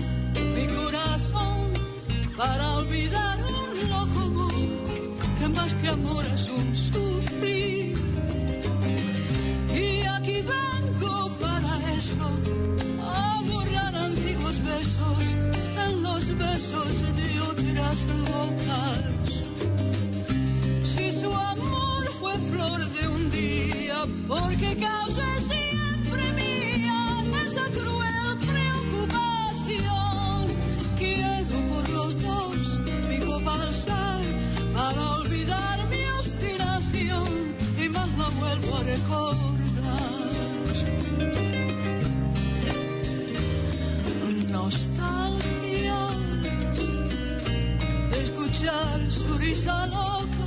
que 5.84 5.90
amor 5.90 6.26
es 6.34 6.50
un 6.50 6.76
sufrir. 6.76 7.98
Y 9.76 10.06
aquí 10.16 10.38
vengo 10.56 11.30
para 11.42 11.74
eso, 12.00 12.28
a 13.02 13.42
borrar 13.52 13.94
antiguos 13.96 14.58
besos 14.64 15.24
en 15.86 16.02
los 16.02 16.24
besos 16.38 16.94
de 17.20 17.30
otras 17.52 17.98
bocas. 18.32 19.32
Si 20.86 21.12
su 21.12 21.32
amor 21.36 22.04
fue 22.20 22.34
flor 22.52 22.80
de 22.96 23.08
un 23.10 23.30
día, 23.30 23.98
porque 24.28 24.78
cause 24.78 25.03
su 49.10 49.38
risa 49.40 49.86
loca 49.88 50.46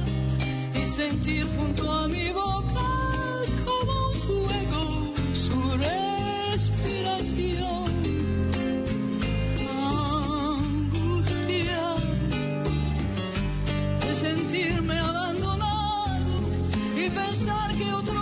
y 0.74 0.86
sentir 0.86 1.46
junto 1.56 1.92
a 1.92 2.08
mi 2.08 2.30
boca 2.32 2.88
como 3.66 4.08
un 4.08 4.14
fuego 4.26 5.12
su 5.34 5.76
respiración. 5.76 7.92
Angustia 10.48 11.84
de 14.00 14.14
sentirme 14.14 14.98
abandonado 14.98 16.34
y 16.96 17.10
pensar 17.10 17.76
que 17.76 17.92
otro 17.92 18.15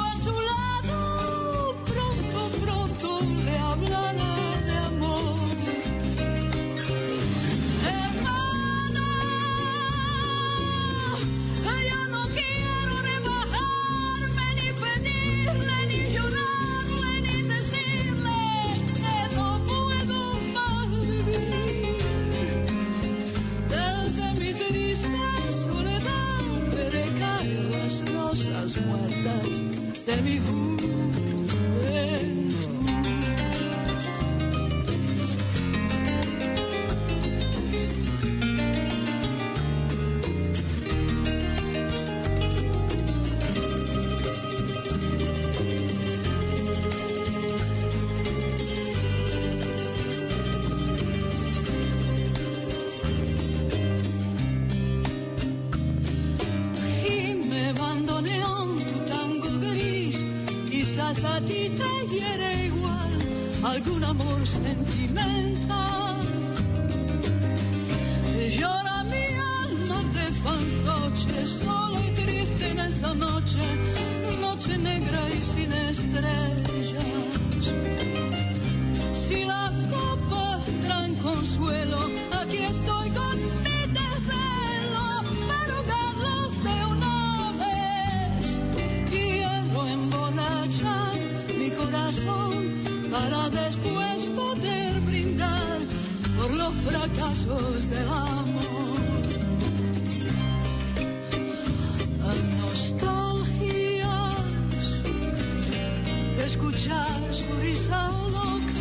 escuchar 106.54 107.34
su 107.34 107.52
risa 107.60 108.08
loca 108.30 108.80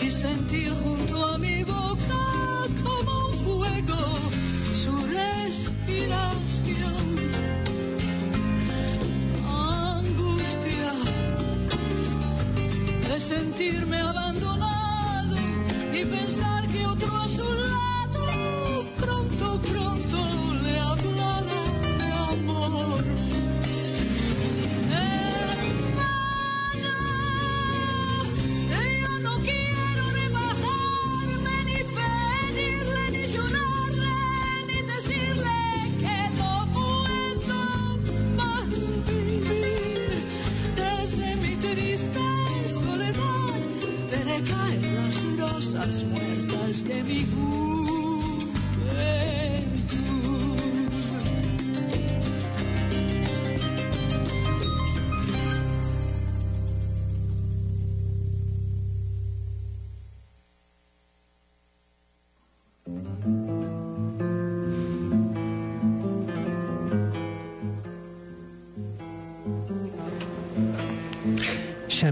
y 0.00 0.10
sentir 0.10 0.72
junto 0.82 1.26
a 1.26 1.36
mi 1.36 1.62
boca 1.62 2.22
como 2.84 3.26
un 3.28 3.34
fuego 3.44 4.00
su 4.82 4.94
respiración. 5.20 7.04
Angustia 9.46 10.92
de 13.08 13.20
sentirme 13.20 13.98
abandonado 13.98 15.36
y 15.92 16.04
pensar 16.06 16.66
que 16.68 16.86
otro 16.86 17.14
a 17.14 17.28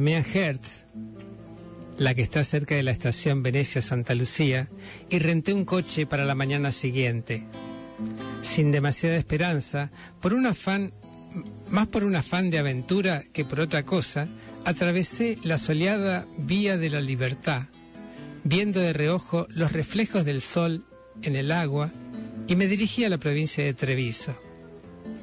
A 0.08 0.20
Hertz, 0.20 0.86
la 1.98 2.14
que 2.14 2.22
está 2.22 2.42
cerca 2.42 2.74
de 2.74 2.82
la 2.82 2.90
estación 2.90 3.42
Venecia-Santa 3.42 4.14
Lucía, 4.14 4.70
y 5.10 5.18
renté 5.18 5.52
un 5.52 5.66
coche 5.66 6.06
para 6.06 6.24
la 6.24 6.34
mañana 6.34 6.72
siguiente. 6.72 7.44
Sin 8.40 8.72
demasiada 8.72 9.16
esperanza, 9.16 9.90
por 10.22 10.32
un 10.32 10.46
afán, 10.46 10.94
más 11.68 11.86
por 11.88 12.04
un 12.04 12.16
afán 12.16 12.48
de 12.48 12.58
aventura 12.58 13.22
que 13.34 13.44
por 13.44 13.60
otra 13.60 13.84
cosa, 13.84 14.26
atravesé 14.64 15.36
la 15.42 15.58
soleada 15.58 16.26
Vía 16.38 16.78
de 16.78 16.88
la 16.88 17.02
Libertad, 17.02 17.64
viendo 18.42 18.80
de 18.80 18.94
reojo 18.94 19.46
los 19.50 19.72
reflejos 19.72 20.24
del 20.24 20.40
sol 20.40 20.86
en 21.22 21.36
el 21.36 21.52
agua, 21.52 21.92
y 22.48 22.56
me 22.56 22.66
dirigí 22.66 23.04
a 23.04 23.10
la 23.10 23.18
provincia 23.18 23.62
de 23.62 23.74
Treviso. 23.74 24.34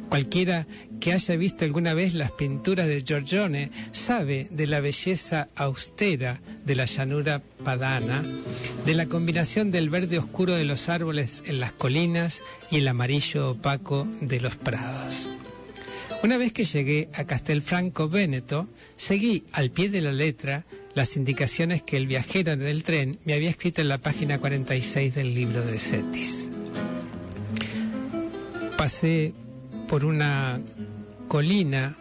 Cualquiera 0.10 0.66
que 1.00 1.14
haya 1.14 1.36
visto 1.36 1.66
alguna 1.66 1.94
vez 1.94 2.14
las 2.14 2.32
pinturas 2.32 2.88
de 2.88 3.04
Giorgione 3.04 3.72
sabe 3.92 4.48
de 4.52 4.68
la 4.68 4.80
belleza 4.80 5.50
austera 5.56 6.40
de 6.66 6.76
la 6.76 6.86
llanura 6.86 7.42
padana, 7.64 8.24
de 8.86 8.94
la 8.94 9.08
combinación 9.08 9.72
del 9.72 9.90
verde 9.90 10.18
oscuro 10.18 10.54
de 10.54 10.66
los 10.66 10.88
árboles 10.90 11.44
en 11.46 11.60
las 11.60 11.74
colinas 11.74 12.42
y 12.72 12.78
el 12.78 12.88
amarillo 12.88 13.52
opaco 13.52 14.08
de 14.22 14.40
los 14.40 14.56
prados. 14.56 15.30
Una 16.24 16.38
vez 16.38 16.52
que 16.52 16.66
llegué 16.66 17.10
a 17.14 17.26
Castelfranco 17.26 18.10
Véneto, 18.10 18.68
seguí 18.96 19.44
al 19.52 19.70
pie 19.72 19.90
de 19.90 20.02
la 20.02 20.12
letra 20.12 20.66
las 20.96 21.16
indicaciones 21.16 21.84
que 21.84 21.98
el 21.98 22.08
viajero 22.08 22.56
del 22.56 22.84
tren 22.84 23.20
me 23.24 23.34
había 23.34 23.52
escrito 23.52 23.82
en 23.82 23.90
la 23.90 24.00
página 24.00 24.40
46 24.40 25.14
del 25.14 25.36
libro 25.36 25.64
de 25.64 25.78
Cetis. 25.78 26.50
Pasé 28.78 29.34
por 29.88 30.06
una 30.06 30.60
colina 31.28 31.98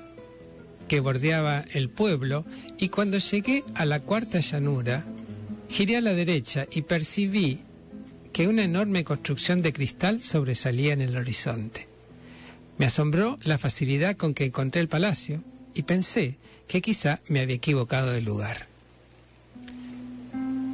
que 0.88 1.00
bordeaba 1.00 1.64
el 1.72 1.88
pueblo 1.88 2.44
y 2.78 2.88
cuando 2.88 3.18
llegué 3.18 3.64
a 3.74 3.84
la 3.84 4.00
cuarta 4.00 4.40
llanura, 4.40 5.04
giré 5.68 5.96
a 5.96 6.00
la 6.00 6.14
derecha 6.14 6.66
y 6.70 6.82
percibí 6.82 7.60
que 8.32 8.48
una 8.48 8.64
enorme 8.64 9.04
construcción 9.04 9.62
de 9.62 9.72
cristal 9.72 10.22
sobresalía 10.22 10.92
en 10.92 11.00
el 11.00 11.16
horizonte. 11.16 11.88
Me 12.78 12.86
asombró 12.86 13.38
la 13.42 13.58
facilidad 13.58 14.16
con 14.16 14.34
que 14.34 14.44
encontré 14.44 14.82
el 14.82 14.88
palacio 14.88 15.42
y 15.74 15.82
pensé 15.82 16.36
que 16.68 16.82
quizá 16.82 17.20
me 17.28 17.40
había 17.40 17.56
equivocado 17.56 18.12
de 18.12 18.20
lugar. 18.20 18.66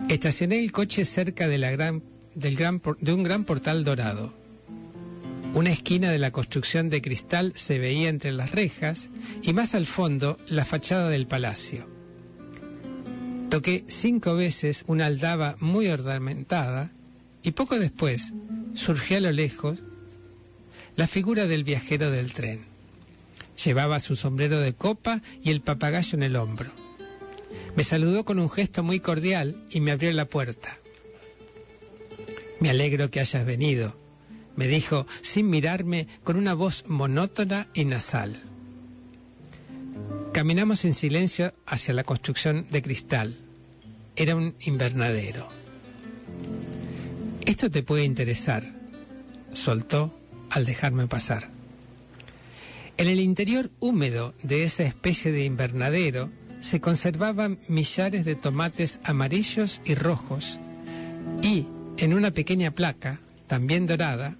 Estacioné 0.08 0.58
el 0.58 0.72
coche 0.72 1.04
cerca 1.04 1.46
de, 1.46 1.58
la 1.58 1.70
gran, 1.70 2.02
del 2.34 2.56
gran, 2.56 2.82
de 3.00 3.12
un 3.12 3.22
gran 3.22 3.44
portal 3.44 3.84
dorado. 3.84 4.41
Una 5.54 5.70
esquina 5.70 6.10
de 6.10 6.18
la 6.18 6.30
construcción 6.30 6.88
de 6.88 7.02
cristal 7.02 7.52
se 7.54 7.78
veía 7.78 8.08
entre 8.08 8.32
las 8.32 8.52
rejas 8.52 9.10
y 9.42 9.52
más 9.52 9.74
al 9.74 9.84
fondo 9.84 10.38
la 10.48 10.64
fachada 10.64 11.10
del 11.10 11.26
palacio. 11.26 11.86
Toqué 13.50 13.84
cinco 13.86 14.34
veces 14.34 14.82
una 14.86 15.04
aldaba 15.04 15.56
muy 15.60 15.88
ornamentada 15.88 16.90
y 17.42 17.50
poco 17.50 17.78
después 17.78 18.32
surgió 18.74 19.18
a 19.18 19.20
lo 19.20 19.30
lejos 19.30 19.80
la 20.96 21.06
figura 21.06 21.46
del 21.46 21.64
viajero 21.64 22.10
del 22.10 22.32
tren. 22.32 22.60
Llevaba 23.62 24.00
su 24.00 24.16
sombrero 24.16 24.58
de 24.58 24.72
copa 24.72 25.20
y 25.44 25.50
el 25.50 25.60
papagayo 25.60 26.16
en 26.16 26.22
el 26.22 26.36
hombro. 26.36 26.70
Me 27.76 27.84
saludó 27.84 28.24
con 28.24 28.38
un 28.38 28.48
gesto 28.48 28.82
muy 28.82 29.00
cordial 29.00 29.54
y 29.68 29.80
me 29.80 29.90
abrió 29.90 30.10
la 30.14 30.24
puerta. 30.24 30.78
Me 32.58 32.70
alegro 32.70 33.10
que 33.10 33.20
hayas 33.20 33.44
venido, 33.44 33.94
me 34.56 34.66
dijo 34.66 35.06
sin 35.20 35.48
mirarme 35.50 36.06
con 36.24 36.36
una 36.36 36.54
voz 36.54 36.84
monótona 36.86 37.68
y 37.74 37.84
nasal. 37.84 38.40
Caminamos 40.32 40.84
en 40.84 40.94
silencio 40.94 41.52
hacia 41.66 41.94
la 41.94 42.04
construcción 42.04 42.66
de 42.70 42.82
cristal. 42.82 43.36
Era 44.16 44.34
un 44.34 44.54
invernadero. 44.60 45.48
Esto 47.44 47.70
te 47.70 47.82
puede 47.82 48.04
interesar, 48.04 48.64
soltó 49.52 50.14
al 50.50 50.64
dejarme 50.64 51.06
pasar. 51.06 51.50
En 52.96 53.08
el 53.08 53.20
interior 53.20 53.70
húmedo 53.80 54.34
de 54.42 54.64
esa 54.64 54.84
especie 54.84 55.32
de 55.32 55.44
invernadero 55.44 56.30
se 56.60 56.80
conservaban 56.80 57.58
millares 57.68 58.24
de 58.24 58.34
tomates 58.34 59.00
amarillos 59.04 59.80
y 59.84 59.94
rojos 59.94 60.58
y 61.42 61.66
en 61.96 62.14
una 62.14 62.30
pequeña 62.30 62.70
placa, 62.70 63.20
también 63.46 63.86
dorada, 63.86 64.36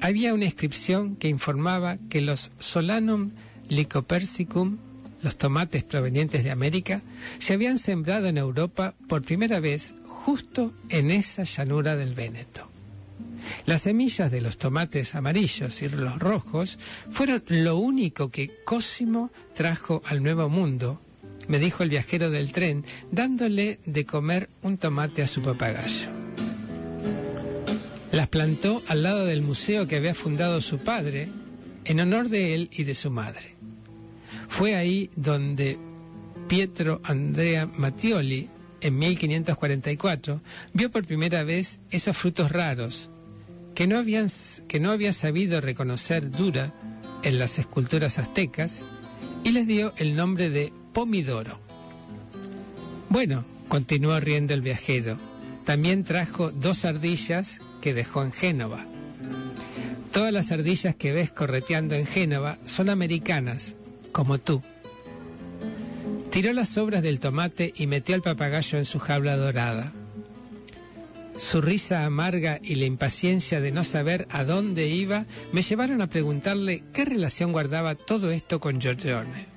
había 0.00 0.34
una 0.34 0.44
inscripción 0.44 1.16
que 1.16 1.28
informaba 1.28 1.98
que 2.08 2.20
los 2.20 2.50
Solanum 2.58 3.30
lycopersicum, 3.68 4.78
los 5.22 5.36
tomates 5.36 5.84
provenientes 5.84 6.44
de 6.44 6.50
América, 6.50 7.02
se 7.38 7.54
habían 7.54 7.78
sembrado 7.78 8.26
en 8.26 8.38
Europa 8.38 8.94
por 9.08 9.22
primera 9.22 9.60
vez 9.60 9.94
justo 10.06 10.72
en 10.88 11.10
esa 11.10 11.44
llanura 11.44 11.96
del 11.96 12.14
Véneto. 12.14 12.68
Las 13.64 13.82
semillas 13.82 14.30
de 14.30 14.40
los 14.40 14.58
tomates 14.58 15.14
amarillos 15.14 15.82
y 15.82 15.88
los 15.88 16.18
rojos 16.18 16.78
fueron 17.10 17.42
lo 17.48 17.76
único 17.76 18.30
que 18.30 18.50
Cosimo 18.64 19.30
trajo 19.54 20.02
al 20.06 20.22
Nuevo 20.22 20.48
Mundo, 20.48 21.00
me 21.48 21.58
dijo 21.58 21.82
el 21.82 21.90
viajero 21.90 22.30
del 22.30 22.52
tren, 22.52 22.84
dándole 23.12 23.78
de 23.86 24.04
comer 24.04 24.50
un 24.62 24.78
tomate 24.78 25.22
a 25.22 25.28
su 25.28 25.42
papagayo. 25.42 26.15
Las 28.16 28.28
plantó 28.28 28.82
al 28.88 29.02
lado 29.02 29.26
del 29.26 29.42
museo 29.42 29.86
que 29.86 29.96
había 29.96 30.14
fundado 30.14 30.62
su 30.62 30.78
padre 30.78 31.28
en 31.84 32.00
honor 32.00 32.30
de 32.30 32.54
él 32.54 32.70
y 32.72 32.84
de 32.84 32.94
su 32.94 33.10
madre. 33.10 33.56
Fue 34.48 34.74
ahí 34.74 35.10
donde 35.16 35.78
Pietro 36.48 37.02
Andrea 37.04 37.66
Mattioli 37.76 38.48
en 38.80 38.98
1544, 38.98 40.40
vio 40.72 40.90
por 40.90 41.04
primera 41.04 41.44
vez 41.44 41.78
esos 41.90 42.16
frutos 42.16 42.52
raros 42.52 43.10
que 43.74 43.86
no, 43.86 43.98
habían, 43.98 44.30
que 44.66 44.80
no 44.80 44.92
había 44.92 45.12
sabido 45.12 45.60
reconocer 45.60 46.30
Dura 46.30 46.72
en 47.22 47.38
las 47.38 47.58
esculturas 47.58 48.18
aztecas 48.18 48.80
y 49.44 49.50
les 49.50 49.66
dio 49.66 49.92
el 49.98 50.16
nombre 50.16 50.48
de 50.48 50.72
pomidoro. 50.94 51.60
Bueno, 53.10 53.44
continuó 53.68 54.18
riendo 54.20 54.54
el 54.54 54.62
viajero, 54.62 55.18
también 55.66 56.02
trajo 56.02 56.50
dos 56.50 56.86
ardillas 56.86 57.60
que 57.86 57.94
dejó 57.94 58.24
en 58.24 58.32
Génova. 58.32 58.84
Todas 60.10 60.32
las 60.32 60.50
ardillas 60.50 60.96
que 60.96 61.12
ves 61.12 61.30
correteando 61.30 61.94
en 61.94 62.04
Génova 62.04 62.58
son 62.64 62.90
americanas, 62.90 63.76
como 64.10 64.38
tú. 64.38 64.60
Tiró 66.32 66.52
las 66.52 66.70
sobras 66.70 67.04
del 67.04 67.20
tomate 67.20 67.72
y 67.76 67.86
metió 67.86 68.16
al 68.16 68.22
papagayo 68.22 68.76
en 68.78 68.86
su 68.86 68.98
jaula 68.98 69.36
dorada. 69.36 69.92
Su 71.38 71.60
risa 71.60 72.04
amarga 72.04 72.58
y 72.60 72.74
la 72.74 72.86
impaciencia 72.86 73.60
de 73.60 73.70
no 73.70 73.84
saber 73.84 74.26
a 74.32 74.42
dónde 74.42 74.88
iba 74.88 75.24
me 75.52 75.62
llevaron 75.62 76.02
a 76.02 76.08
preguntarle 76.08 76.82
qué 76.92 77.04
relación 77.04 77.52
guardaba 77.52 77.94
todo 77.94 78.32
esto 78.32 78.58
con 78.58 78.80
Giorgione. 78.80 79.55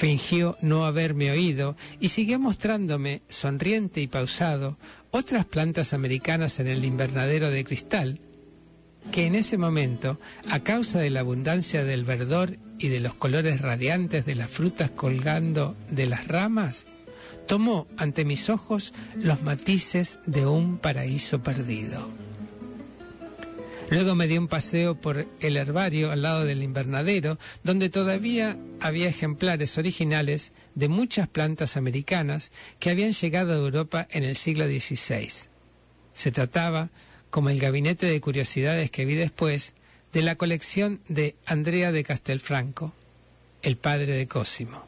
Fingió 0.00 0.56
no 0.62 0.86
haberme 0.86 1.30
oído 1.30 1.76
y 2.00 2.08
siguió 2.08 2.40
mostrándome, 2.40 3.20
sonriente 3.28 4.00
y 4.00 4.06
pausado, 4.06 4.78
otras 5.10 5.44
plantas 5.44 5.92
americanas 5.92 6.58
en 6.58 6.68
el 6.68 6.86
invernadero 6.86 7.50
de 7.50 7.64
cristal, 7.66 8.18
que 9.12 9.26
en 9.26 9.34
ese 9.34 9.58
momento, 9.58 10.18
a 10.48 10.60
causa 10.60 11.00
de 11.00 11.10
la 11.10 11.20
abundancia 11.20 11.84
del 11.84 12.04
verdor 12.04 12.56
y 12.78 12.88
de 12.88 13.00
los 13.00 13.12
colores 13.12 13.60
radiantes 13.60 14.24
de 14.24 14.36
las 14.36 14.48
frutas 14.48 14.90
colgando 14.90 15.76
de 15.90 16.06
las 16.06 16.28
ramas, 16.28 16.86
tomó 17.46 17.86
ante 17.98 18.24
mis 18.24 18.48
ojos 18.48 18.94
los 19.16 19.42
matices 19.42 20.18
de 20.24 20.46
un 20.46 20.78
paraíso 20.78 21.42
perdido. 21.42 22.08
Luego 23.90 24.14
me 24.14 24.28
dio 24.28 24.40
un 24.40 24.46
paseo 24.46 24.94
por 24.94 25.26
el 25.40 25.56
herbario 25.56 26.12
al 26.12 26.22
lado 26.22 26.44
del 26.44 26.62
invernadero, 26.62 27.38
donde 27.64 27.90
todavía 27.90 28.56
había 28.80 29.08
ejemplares 29.08 29.78
originales 29.78 30.52
de 30.76 30.88
muchas 30.88 31.26
plantas 31.26 31.76
americanas 31.76 32.52
que 32.78 32.90
habían 32.90 33.12
llegado 33.12 33.52
a 33.52 33.56
Europa 33.56 34.06
en 34.12 34.22
el 34.22 34.36
siglo 34.36 34.66
XVI. 34.66 35.28
Se 36.14 36.30
trataba 36.30 36.90
como 37.30 37.50
el 37.50 37.58
gabinete 37.58 38.06
de 38.06 38.20
curiosidades 38.20 38.90
que 38.90 39.04
vi 39.04 39.14
después, 39.14 39.74
de 40.12 40.22
la 40.22 40.36
colección 40.36 41.00
de 41.08 41.36
Andrea 41.46 41.92
de 41.92 42.02
Castelfranco, 42.04 42.92
el 43.62 43.76
padre 43.76 44.16
de 44.16 44.26
Cosimo. 44.26 44.84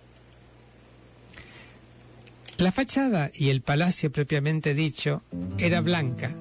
La 2.59 2.73
fachada 2.73 3.31
y 3.35 3.51
el 3.51 3.63
palacio 3.63 4.13
propiamente 4.13 4.75
dicho 4.75 5.23
era 5.59 5.81
blanca, 5.81 6.35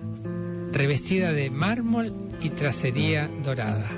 revestida 0.72 1.34
de 1.34 1.50
mármol 1.50 2.14
y 2.42 2.50
tracería 2.50 3.30
dorada. 3.44 3.90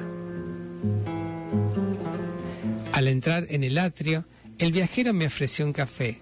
Al 2.91 3.07
entrar 3.07 3.45
en 3.49 3.63
el 3.63 3.77
atrio, 3.77 4.25
el 4.59 4.71
viajero 4.71 5.13
me 5.13 5.27
ofreció 5.27 5.65
un 5.65 5.73
café. 5.73 6.19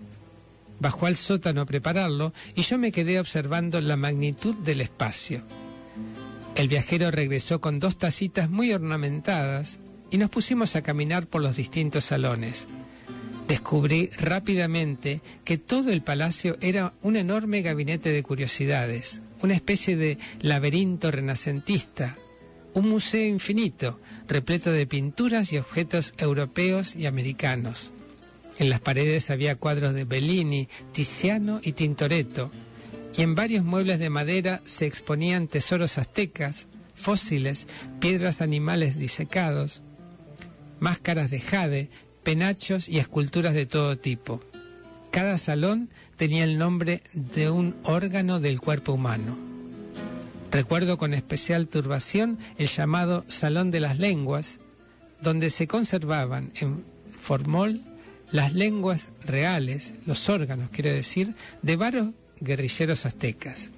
Bajó 0.79 1.05
al 1.05 1.15
sótano 1.15 1.61
a 1.61 1.65
prepararlo 1.65 2.33
y 2.55 2.63
yo 2.63 2.77
me 2.77 2.91
quedé 2.91 3.19
observando 3.19 3.81
la 3.81 3.97
magnitud 3.97 4.55
del 4.55 4.81
espacio 4.81 5.43
el 6.55 6.67
viajero 6.67 7.11
regresó 7.11 7.61
con 7.61 7.79
dos 7.79 7.97
tacitas 7.97 8.49
muy 8.49 8.73
ornamentadas 8.73 9.79
y 10.09 10.17
nos 10.17 10.29
pusimos 10.29 10.75
a 10.75 10.81
caminar 10.81 11.25
por 11.25 11.41
los 11.41 11.55
distintos 11.55 12.05
salones. 12.05 12.67
Descubrí 13.47 14.09
rápidamente 14.17 15.21
que 15.43 15.57
todo 15.57 15.91
el 15.91 16.01
palacio 16.01 16.57
era 16.61 16.93
un 17.01 17.15
enorme 17.15 17.61
gabinete 17.61 18.09
de 18.09 18.23
curiosidades, 18.23 19.21
una 19.41 19.53
especie 19.53 19.95
de 19.95 20.17
laberinto 20.41 21.11
renacentista, 21.11 22.17
un 22.73 22.89
museo 22.89 23.27
infinito, 23.27 23.99
repleto 24.27 24.71
de 24.71 24.87
pinturas 24.87 25.51
y 25.51 25.57
objetos 25.57 26.13
europeos 26.17 26.95
y 26.95 27.05
americanos. 27.05 27.91
En 28.59 28.69
las 28.69 28.79
paredes 28.79 29.29
había 29.29 29.55
cuadros 29.55 29.93
de 29.93 30.05
Bellini, 30.05 30.67
Tiziano 30.91 31.59
y 31.63 31.73
Tintoretto, 31.73 32.51
y 33.17 33.23
en 33.23 33.35
varios 33.35 33.65
muebles 33.65 33.99
de 33.99 34.09
madera 34.09 34.61
se 34.65 34.85
exponían 34.85 35.47
tesoros 35.47 35.97
aztecas, 35.97 36.67
fósiles, 36.93 37.67
piedras 37.99 38.41
animales 38.41 38.97
disecados, 38.97 39.81
máscaras 40.79 41.29
de 41.29 41.39
jade, 41.39 41.89
penachos 42.23 42.87
y 42.87 42.99
esculturas 42.99 43.53
de 43.53 43.65
todo 43.65 43.97
tipo. 43.97 44.41
Cada 45.11 45.37
salón 45.37 45.89
tenía 46.21 46.43
el 46.43 46.59
nombre 46.59 47.01
de 47.13 47.49
un 47.49 47.73
órgano 47.81 48.39
del 48.39 48.61
cuerpo 48.61 48.93
humano. 48.93 49.35
Recuerdo 50.51 50.95
con 50.99 51.15
especial 51.15 51.67
turbación 51.67 52.37
el 52.59 52.67
llamado 52.67 53.25
Salón 53.27 53.71
de 53.71 53.79
las 53.79 53.97
Lenguas, 53.97 54.59
donde 55.19 55.49
se 55.49 55.65
conservaban 55.65 56.51
en 56.53 56.85
formol 57.19 57.81
las 58.31 58.53
lenguas 58.53 59.09
reales, 59.25 59.93
los 60.05 60.29
órganos, 60.29 60.69
quiero 60.69 60.91
decir, 60.91 61.33
de 61.63 61.75
varios 61.75 62.09
guerrilleros 62.39 63.07
aztecas. 63.07 63.71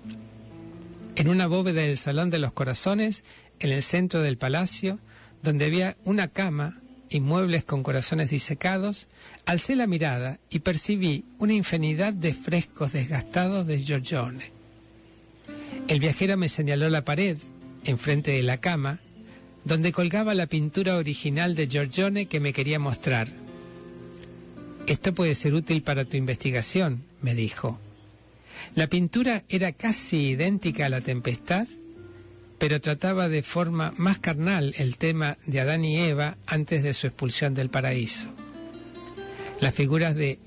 En 1.15 1.29
una 1.29 1.47
bóveda 1.47 1.83
del 1.83 1.97
Salón 1.97 2.29
de 2.29 2.39
los 2.39 2.51
Corazones, 2.51 3.23
en 3.61 3.71
el 3.71 3.81
centro 3.81 4.21
del 4.21 4.37
palacio, 4.37 4.99
donde 5.43 5.63
había 5.63 5.95
una 6.03 6.27
cama 6.27 6.81
y 7.13 7.19
muebles 7.19 7.63
con 7.63 7.83
corazones 7.83 8.29
disecados, 8.29 9.07
alcé 9.45 9.75
la 9.75 9.87
mirada 9.87 10.39
y 10.49 10.59
percibí 10.59 11.25
una 11.39 11.53
infinidad 11.53 12.13
de 12.13 12.33
frescos 12.33 12.93
desgastados 12.93 13.67
de 13.67 13.83
Giorgione. 13.83 14.51
El 15.87 15.99
viajero 15.99 16.37
me 16.37 16.49
señaló 16.49 16.89
la 16.89 17.05
pared, 17.05 17.37
enfrente 17.83 18.31
de 18.31 18.43
la 18.43 18.57
cama, 18.57 18.99
donde 19.65 19.91
colgaba 19.91 20.33
la 20.33 20.47
pintura 20.47 20.97
original 20.97 21.55
de 21.55 21.67
Giorgione 21.67 22.25
que 22.25 22.39
me 22.39 22.53
quería 22.53 22.79
mostrar. 22.79 23.27
Esto 24.87 25.13
puede 25.13 25.35
ser 25.35 25.53
útil 25.53 25.81
para 25.81 26.05
tu 26.05 26.17
investigación, 26.17 27.03
me 27.21 27.33
dijo. 27.33 27.79
La 28.75 28.87
pintura 28.87 29.43
era 29.49 29.71
casi 29.71 30.29
idéntica 30.29 30.85
a 30.85 30.89
la 30.89 31.01
tempestad, 31.01 31.67
pero 32.57 32.81
trataba 32.81 33.29
de 33.29 33.43
forma 33.43 33.93
más 33.97 34.19
carnal 34.19 34.73
el 34.77 34.97
tema 34.97 35.37
de 35.45 35.59
Adán 35.59 35.85
y 35.85 35.97
Eva 35.97 36.37
antes 36.45 36.83
de 36.83 36.93
su 36.93 37.07
expulsión 37.07 37.53
del 37.53 37.69
paraíso. 37.69 38.27
Las 39.59 39.73
figuras 39.73 40.15
de 40.15 40.39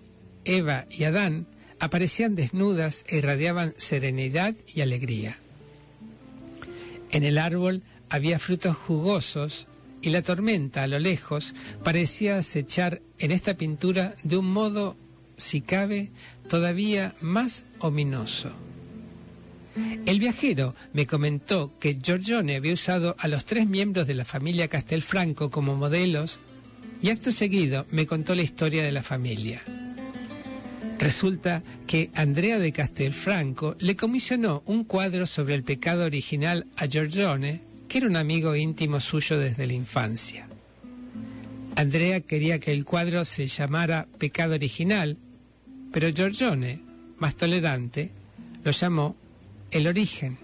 Eva 0.44 0.86
y 0.90 1.04
Adán 1.04 1.46
aparecían 1.78 2.34
desnudas 2.34 3.04
e 3.08 3.18
irradiaban 3.18 3.74
serenidad 3.76 4.54
y 4.74 4.80
alegría. 4.80 5.38
En 7.10 7.24
el 7.24 7.38
árbol 7.38 7.82
había 8.08 8.38
frutos 8.38 8.76
jugosos 8.76 9.66
y 10.02 10.10
la 10.10 10.22
tormenta 10.22 10.82
a 10.82 10.86
lo 10.86 10.98
lejos 10.98 11.54
parecía 11.82 12.38
acechar 12.38 13.00
en 13.18 13.32
esta 13.32 13.54
pintura 13.54 14.14
de 14.22 14.36
un 14.36 14.46
modo, 14.46 14.96
si 15.36 15.60
cabe, 15.60 16.10
todavía 16.48 17.14
más 17.20 17.64
ominoso. 17.80 18.50
El 20.06 20.18
viajero 20.18 20.74
me 20.92 21.06
comentó 21.06 21.72
que 21.78 21.98
Giorgione 22.00 22.56
había 22.56 22.72
usado 22.72 23.16
a 23.18 23.28
los 23.28 23.44
tres 23.44 23.66
miembros 23.66 24.06
de 24.06 24.14
la 24.14 24.24
familia 24.24 24.68
Castelfranco 24.68 25.50
como 25.50 25.76
modelos 25.76 26.38
y 27.02 27.10
acto 27.10 27.32
seguido 27.32 27.86
me 27.90 28.06
contó 28.06 28.34
la 28.34 28.42
historia 28.42 28.82
de 28.82 28.92
la 28.92 29.02
familia. 29.02 29.62
Resulta 30.98 31.62
que 31.86 32.10
Andrea 32.14 32.58
de 32.58 32.72
Castelfranco 32.72 33.76
le 33.78 33.96
comisionó 33.96 34.62
un 34.64 34.84
cuadro 34.84 35.26
sobre 35.26 35.54
el 35.54 35.62
pecado 35.62 36.04
original 36.04 36.66
a 36.76 36.86
Giorgione, 36.86 37.60
que 37.88 37.98
era 37.98 38.06
un 38.06 38.16
amigo 38.16 38.56
íntimo 38.56 39.00
suyo 39.00 39.38
desde 39.38 39.66
la 39.66 39.74
infancia. 39.74 40.48
Andrea 41.76 42.20
quería 42.20 42.58
que 42.58 42.72
el 42.72 42.86
cuadro 42.86 43.26
se 43.26 43.46
llamara 43.46 44.08
Pecado 44.18 44.54
Original, 44.54 45.18
pero 45.92 46.08
Giorgione 46.08 46.86
más 47.18 47.34
tolerante, 47.36 48.10
lo 48.64 48.70
llamó 48.70 49.16
El 49.70 49.86
origen. 49.86 50.38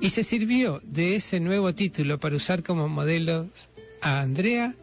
Y 0.00 0.10
se 0.10 0.24
sirvió 0.24 0.80
de 0.84 1.16
ese 1.16 1.40
nuevo 1.40 1.74
título 1.74 2.18
para 2.18 2.36
usar 2.36 2.62
como 2.62 2.88
modelos 2.88 3.46
a 4.02 4.20
Andrea, 4.20 4.74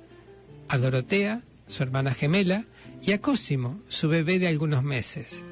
a 0.69 0.77
Dorotea, 0.77 1.41
su 1.67 1.83
hermana 1.83 2.13
gemela, 2.13 2.65
y 3.01 3.11
a 3.11 3.21
Cosimo, 3.21 3.79
su 3.87 4.07
bebé 4.09 4.39
de 4.39 4.47
algunos 4.47 4.83
meses. 4.83 5.43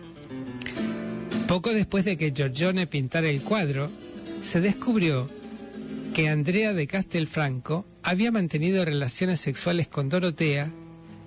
Poco 1.48 1.74
después 1.74 2.06
de 2.06 2.18
que 2.18 2.32
Giorgione 2.32 2.88
pintara 2.88 3.30
el 3.30 3.41
cuadro, 3.41 3.91
se 4.41 4.60
descubrió 4.60 5.30
que 6.14 6.30
Andrea 6.30 6.74
de 6.74 6.88
Castelfranco 6.88 7.86
había 8.02 8.32
mantenido 8.32 8.86
relaciones 8.86 9.39
sexuales 9.39 9.88
con 9.88 10.10
Dorotea 10.10 10.72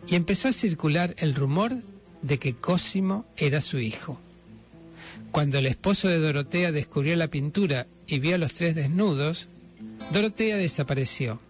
y 0.07 0.15
empezó 0.15 0.49
a 0.49 0.53
circular 0.53 1.15
el 1.19 1.35
rumor 1.35 1.77
de 2.23 2.39
que 2.39 2.55
Cosimo 2.55 3.27
era 3.37 3.61
su 3.61 3.79
hijo. 3.79 4.21
Cuando 5.37 5.59
el 5.59 5.67
esposo 5.67 6.09
de 6.09 6.19
Dorotea 6.19 6.73
descubrió 6.73 7.15
la 7.15 7.29
pintura 7.29 7.87
y 8.07 8.21
vio 8.21 8.37
a 8.37 8.39
los 8.39 8.55
tres 8.55 8.75
desnudos, 8.75 9.49
Dorotea 10.11 10.57
desapareció. 10.57 11.43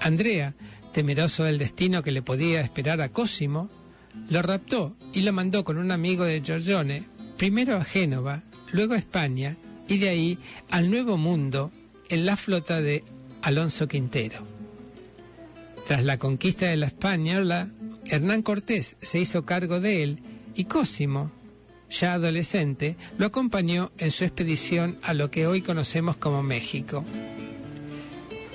Andrea, 0.00 0.54
temeroso 0.92 1.42
del 1.42 1.58
destino 1.58 2.04
que 2.04 2.12
le 2.12 2.22
podía 2.22 2.60
esperar 2.60 3.00
a 3.00 3.08
Cosimo, 3.08 3.68
lo 4.30 4.42
raptó 4.42 4.94
y 5.12 5.22
lo 5.22 5.32
mandó 5.32 5.64
con 5.64 5.76
un 5.76 5.90
amigo 5.90 6.22
de 6.22 6.40
Giorgione, 6.40 7.02
primero 7.36 7.76
a 7.76 7.84
Génova, 7.84 8.44
luego 8.70 8.94
a 8.94 8.98
España 8.98 9.56
y 9.88 9.98
de 9.98 10.10
ahí 10.10 10.38
al 10.70 10.88
Nuevo 10.88 11.16
Mundo 11.16 11.72
en 12.10 12.26
la 12.26 12.36
flota 12.36 12.80
de 12.80 13.02
Alonso 13.42 13.88
Quintero. 13.88 14.46
Tras 15.84 16.04
la 16.04 16.16
conquista 16.16 16.66
de 16.66 16.76
la 16.76 16.86
Española, 16.86 17.66
Hernán 18.06 18.42
Cortés 18.42 18.96
se 19.00 19.18
hizo 19.18 19.44
cargo 19.44 19.80
de 19.80 20.04
él 20.04 20.20
y 20.54 20.66
Cosimo, 20.66 21.32
ya 21.92 22.14
adolescente, 22.14 22.96
lo 23.18 23.26
acompañó 23.26 23.92
en 23.98 24.10
su 24.10 24.24
expedición 24.24 24.96
a 25.02 25.14
lo 25.14 25.30
que 25.30 25.46
hoy 25.46 25.62
conocemos 25.62 26.16
como 26.16 26.42
México. 26.42 27.04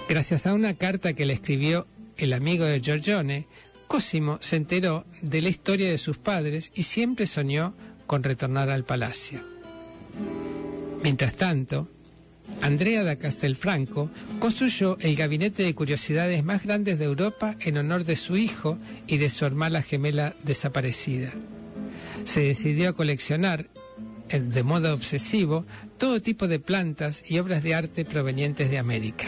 Gracias 0.10 0.48
a 0.48 0.54
una 0.54 0.74
carta 0.74 1.14
que 1.14 1.26
le 1.26 1.34
escribió 1.34 1.88
el 2.18 2.34
amigo 2.34 2.66
de 2.66 2.82
Giorgione, 2.82 3.48
Cosimo 3.88 4.38
se 4.42 4.58
enteró 4.58 5.06
de 5.22 5.42
la 5.42 5.50
historia 5.50 5.90
de 5.90 5.98
sus 5.98 6.18
padres 6.18 6.72
y 6.76 6.84
siempre 6.84 7.26
soñó 7.26 7.74
con 8.06 8.24
retornar 8.24 8.70
al 8.70 8.84
palacio. 8.84 9.42
Mientras 11.04 11.36
tanto, 11.36 11.90
Andrea 12.62 13.04
da 13.04 13.18
Castelfranco 13.18 14.10
construyó 14.40 14.98
el 15.00 15.16
gabinete 15.16 15.64
de 15.64 15.76
curiosidades 15.76 16.44
más 16.44 16.64
grandes 16.64 17.00
de 17.00 17.06
Europa 17.06 17.56
en 17.62 17.78
honor 17.78 18.04
de 18.04 18.16
su 18.16 18.36
hijo 18.36 18.78
y 19.06 19.18
de 19.18 19.30
su 19.30 19.46
hermana 19.46 19.82
gemela 19.82 20.36
desaparecida. 20.44 21.32
Se 22.28 22.42
decidió 22.42 22.90
a 22.90 22.94
coleccionar, 22.94 23.70
eh, 24.28 24.42
de 24.42 24.64
modo 24.64 24.94
obsesivo, 24.94 25.66
todo 25.98 26.22
tipo 26.22 26.50
de 26.50 26.60
plantas 26.60 27.24
y 27.32 27.40
obras 27.40 27.64
de 27.64 27.74
arte 27.74 28.04
provenientes 28.04 28.70
de 28.70 28.78
América. 28.78 29.28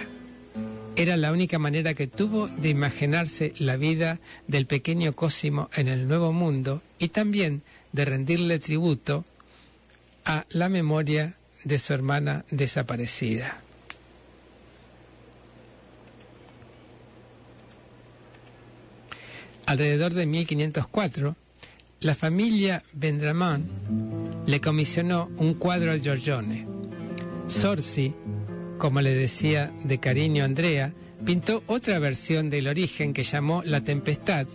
Era 0.98 1.16
la 1.16 1.32
única 1.32 1.60
manera 1.60 1.94
que 1.94 2.08
tuvo 2.08 2.50
de 2.50 2.68
imaginarse 2.68 3.54
la 3.58 3.78
vida 3.78 4.20
del 4.48 4.66
pequeño 4.66 5.14
Cosimo 5.14 5.70
en 5.76 5.88
el 5.88 6.10
Nuevo 6.10 6.34
Mundo 6.34 6.82
y 7.00 7.08
también 7.08 7.62
de 7.94 8.04
rendirle 8.04 8.60
tributo 8.60 9.24
a 10.26 10.46
la 10.50 10.68
memoria 10.68 11.36
de 11.64 11.80
su 11.80 11.94
hermana 11.94 12.44
desaparecida. 12.52 13.62
Alrededor 19.68 20.14
de 20.14 20.26
1504, 20.26 21.38
la 22.02 22.16
familia 22.16 22.82
Vendramont 22.94 23.66
le 24.46 24.62
comisionó 24.62 25.30
un 25.38 25.56
cuadro 25.56 25.92
a 25.92 25.98
Giorgione. 25.98 26.66
Sorsi, 27.48 28.14
como 28.78 29.02
le 29.02 29.14
decía 29.14 29.74
de 29.84 30.00
cariño 30.00 30.46
Andrea, 30.46 30.94
pintó 31.26 31.62
otra 31.68 32.00
versión 32.00 32.50
del 32.50 32.68
origen 32.68 33.12
que 33.12 33.24
llamó 33.24 33.64
La 33.66 33.84
Tempestad 33.84 34.48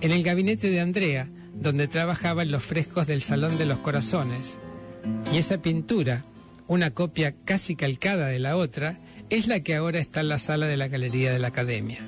en 0.00 0.10
el 0.10 0.22
gabinete 0.22 0.70
de 0.70 0.80
Andrea, 0.80 1.28
donde 1.52 1.86
trabajaba 1.86 2.42
en 2.42 2.50
los 2.50 2.62
frescos 2.62 3.06
del 3.06 3.20
Salón 3.20 3.58
de 3.58 3.66
los 3.66 3.80
Corazones. 3.80 4.56
Y 5.34 5.36
esa 5.36 5.60
pintura, 5.60 6.24
una 6.66 6.92
copia 6.92 7.34
casi 7.44 7.76
calcada 7.76 8.28
de 8.28 8.38
la 8.38 8.56
otra, 8.56 8.98
es 9.28 9.48
la 9.48 9.60
que 9.60 9.74
ahora 9.74 9.98
está 9.98 10.20
en 10.20 10.28
la 10.28 10.38
sala 10.38 10.66
de 10.66 10.78
la 10.78 10.88
Galería 10.88 11.30
de 11.30 11.40
la 11.40 11.48
Academia. 11.48 12.00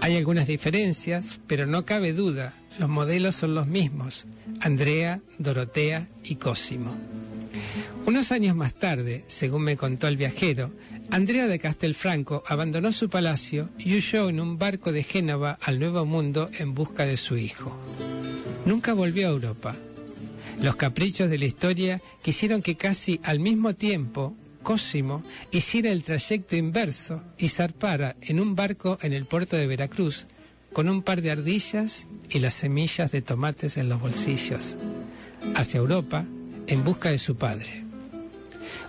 Hay 0.00 0.16
algunas 0.16 0.46
diferencias, 0.46 1.40
pero 1.46 1.66
no 1.66 1.84
cabe 1.84 2.14
duda, 2.14 2.54
los 2.78 2.88
modelos 2.88 3.34
son 3.34 3.54
los 3.54 3.66
mismos, 3.66 4.26
Andrea, 4.60 5.20
Dorotea 5.38 6.08
y 6.22 6.36
Cosimo. 6.36 6.96
Unos 8.06 8.32
años 8.32 8.56
más 8.56 8.74
tarde, 8.74 9.24
según 9.26 9.62
me 9.62 9.76
contó 9.76 10.08
el 10.08 10.16
viajero, 10.16 10.70
Andrea 11.10 11.46
de 11.46 11.58
Castelfranco 11.58 12.42
abandonó 12.46 12.92
su 12.92 13.08
palacio 13.08 13.68
y 13.78 13.96
huyó 13.96 14.28
en 14.28 14.40
un 14.40 14.58
barco 14.58 14.92
de 14.92 15.02
Génova 15.02 15.58
al 15.60 15.78
Nuevo 15.78 16.06
Mundo 16.06 16.50
en 16.58 16.74
busca 16.74 17.04
de 17.04 17.16
su 17.16 17.36
hijo. 17.36 17.76
Nunca 18.64 18.94
volvió 18.94 19.28
a 19.28 19.32
Europa. 19.32 19.76
Los 20.62 20.76
caprichos 20.76 21.30
de 21.30 21.38
la 21.38 21.46
historia 21.46 22.00
quisieron 22.22 22.62
que 22.62 22.76
casi 22.76 23.20
al 23.24 23.40
mismo 23.40 23.74
tiempo 23.74 24.34
Cosimo 24.62 25.24
hiciera 25.50 25.90
el 25.90 26.04
trayecto 26.04 26.54
inverso 26.54 27.22
y 27.38 27.48
zarpara 27.48 28.16
en 28.20 28.40
un 28.40 28.54
barco 28.54 28.98
en 29.00 29.12
el 29.12 29.24
puerto 29.24 29.56
de 29.56 29.66
Veracruz 29.66 30.26
con 30.72 30.88
un 30.88 31.02
par 31.02 31.22
de 31.22 31.30
ardillas 31.30 32.06
y 32.28 32.38
las 32.38 32.54
semillas 32.54 33.12
de 33.12 33.22
tomates 33.22 33.76
en 33.76 33.88
los 33.88 34.00
bolsillos, 34.00 34.76
hacia 35.54 35.78
Europa 35.78 36.24
en 36.66 36.84
busca 36.84 37.10
de 37.10 37.18
su 37.18 37.36
padre. 37.36 37.84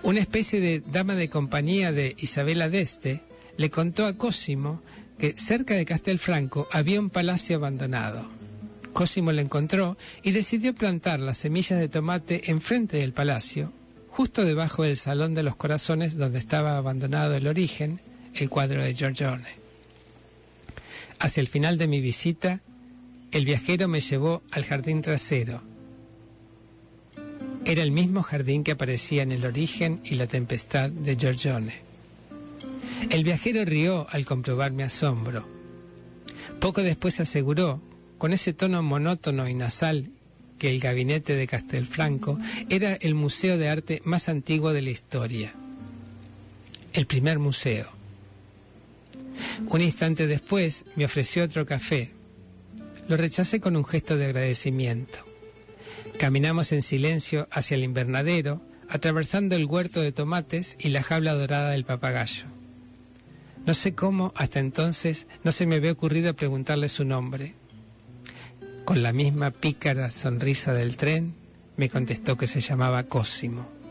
Una 0.02 0.20
especie 0.20 0.60
de 0.60 0.80
dama 0.80 1.14
de 1.14 1.28
compañía 1.28 1.92
de 1.92 2.14
Isabela 2.18 2.68
d'Este 2.68 3.22
le 3.56 3.70
contó 3.70 4.06
a 4.06 4.16
Cosimo 4.16 4.82
que 5.18 5.34
cerca 5.36 5.74
de 5.74 5.84
Castelfranco 5.84 6.68
había 6.72 7.00
un 7.00 7.10
palacio 7.10 7.56
abandonado 7.56 8.28
Cosimo 8.92 9.32
la 9.32 9.42
encontró 9.42 9.96
y 10.22 10.32
decidió 10.32 10.74
plantar 10.74 11.20
las 11.20 11.38
semillas 11.38 11.78
de 11.78 11.88
tomate 11.88 12.50
enfrente 12.50 12.98
del 12.98 13.12
palacio, 13.12 13.72
justo 14.08 14.44
debajo 14.44 14.82
del 14.82 14.98
Salón 14.98 15.34
de 15.34 15.42
los 15.42 15.56
Corazones 15.56 16.16
donde 16.16 16.38
estaba 16.38 16.76
abandonado 16.76 17.34
el 17.34 17.46
origen, 17.46 18.00
el 18.34 18.50
cuadro 18.50 18.82
de 18.82 18.94
Giorgione. 18.94 19.61
Hacia 21.22 21.40
el 21.40 21.46
final 21.46 21.78
de 21.78 21.86
mi 21.86 22.00
visita, 22.00 22.62
el 23.30 23.44
viajero 23.44 23.86
me 23.86 24.00
llevó 24.00 24.42
al 24.50 24.64
jardín 24.64 25.02
trasero. 25.02 25.62
Era 27.64 27.84
el 27.84 27.92
mismo 27.92 28.24
jardín 28.24 28.64
que 28.64 28.72
aparecía 28.72 29.22
en 29.22 29.30
el 29.30 29.46
origen 29.46 30.00
y 30.02 30.16
la 30.16 30.26
tempestad 30.26 30.90
de 30.90 31.14
Giorgione. 31.14 31.74
El 33.08 33.22
viajero 33.22 33.64
rió 33.64 34.08
al 34.10 34.24
comprobar 34.24 34.72
mi 34.72 34.82
asombro. 34.82 35.46
Poco 36.58 36.82
después 36.82 37.20
aseguró 37.20 37.80
con 38.18 38.32
ese 38.32 38.52
tono 38.52 38.82
monótono 38.82 39.46
y 39.46 39.54
nasal 39.54 40.10
que 40.58 40.70
el 40.70 40.80
gabinete 40.80 41.36
de 41.36 41.46
Castelfranco 41.46 42.36
era 42.68 42.94
el 42.94 43.14
museo 43.14 43.58
de 43.58 43.68
arte 43.68 44.02
más 44.04 44.28
antiguo 44.28 44.72
de 44.72 44.82
la 44.82 44.90
historia. 44.90 45.54
El 46.92 47.06
primer 47.06 47.38
museo. 47.38 48.01
Un 49.68 49.80
instante 49.80 50.26
después 50.26 50.84
me 50.96 51.04
ofreció 51.04 51.44
otro 51.44 51.66
café. 51.66 52.12
Lo 53.08 53.16
rechacé 53.16 53.60
con 53.60 53.76
un 53.76 53.84
gesto 53.84 54.16
de 54.16 54.26
agradecimiento. 54.26 55.18
Caminamos 56.18 56.72
en 56.72 56.82
silencio 56.82 57.48
hacia 57.50 57.74
el 57.74 57.84
invernadero, 57.84 58.60
atravesando 58.88 59.56
el 59.56 59.64
huerto 59.64 60.00
de 60.00 60.12
tomates 60.12 60.76
y 60.78 60.90
la 60.90 61.02
jaula 61.02 61.34
dorada 61.34 61.70
del 61.70 61.84
papagayo. 61.84 62.44
No 63.66 63.74
sé 63.74 63.94
cómo, 63.94 64.32
hasta 64.36 64.60
entonces, 64.60 65.26
no 65.44 65.52
se 65.52 65.66
me 65.66 65.76
había 65.76 65.92
ocurrido 65.92 66.34
preguntarle 66.34 66.88
su 66.88 67.04
nombre. 67.04 67.54
Con 68.84 69.02
la 69.02 69.12
misma 69.12 69.50
pícara 69.52 70.10
sonrisa 70.10 70.74
del 70.74 70.96
tren, 70.96 71.34
me 71.76 71.88
contestó 71.88 72.36
que 72.36 72.46
se 72.48 72.60
llamaba 72.60 73.04
Cosimo. 73.04 73.81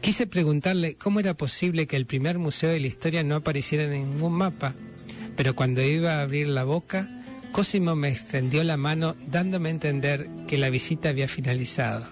Quise 0.00 0.26
preguntarle 0.26 0.96
cómo 0.96 1.20
era 1.20 1.34
posible 1.34 1.86
que 1.86 1.96
el 1.96 2.06
primer 2.06 2.38
museo 2.38 2.70
de 2.70 2.80
la 2.80 2.86
historia 2.86 3.22
no 3.22 3.36
apareciera 3.36 3.84
en 3.84 3.92
ningún 3.92 4.32
mapa, 4.32 4.74
pero 5.36 5.54
cuando 5.54 5.82
iba 5.82 6.14
a 6.14 6.22
abrir 6.22 6.48
la 6.48 6.64
boca, 6.64 7.08
Cosimo 7.52 7.94
me 7.94 8.08
extendió 8.08 8.64
la 8.64 8.76
mano 8.76 9.14
dándome 9.30 9.68
a 9.68 9.72
entender 9.72 10.28
que 10.48 10.58
la 10.58 10.70
visita 10.70 11.10
había 11.10 11.28
finalizado. 11.28 12.04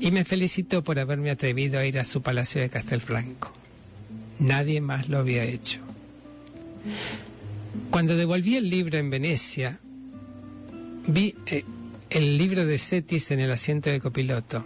Y 0.00 0.10
me 0.10 0.24
felicitó 0.24 0.82
por 0.82 0.98
haberme 0.98 1.30
atrevido 1.30 1.78
a 1.78 1.86
ir 1.86 1.98
a 1.98 2.04
su 2.04 2.22
palacio 2.22 2.60
de 2.60 2.68
Castelfranco. 2.68 3.52
Nadie 4.40 4.80
más 4.80 5.08
lo 5.08 5.18
había 5.18 5.44
hecho. 5.44 5.78
Cuando 7.90 8.16
devolví 8.16 8.56
el 8.56 8.68
libro 8.68 8.98
en 8.98 9.10
Venecia, 9.10 9.78
Vi 11.06 11.34
eh, 11.46 11.64
el 12.10 12.38
libro 12.38 12.64
de 12.64 12.78
Cetis 12.78 13.30
en 13.32 13.40
el 13.40 13.50
asiento 13.50 13.90
de 13.90 14.00
copiloto. 14.00 14.64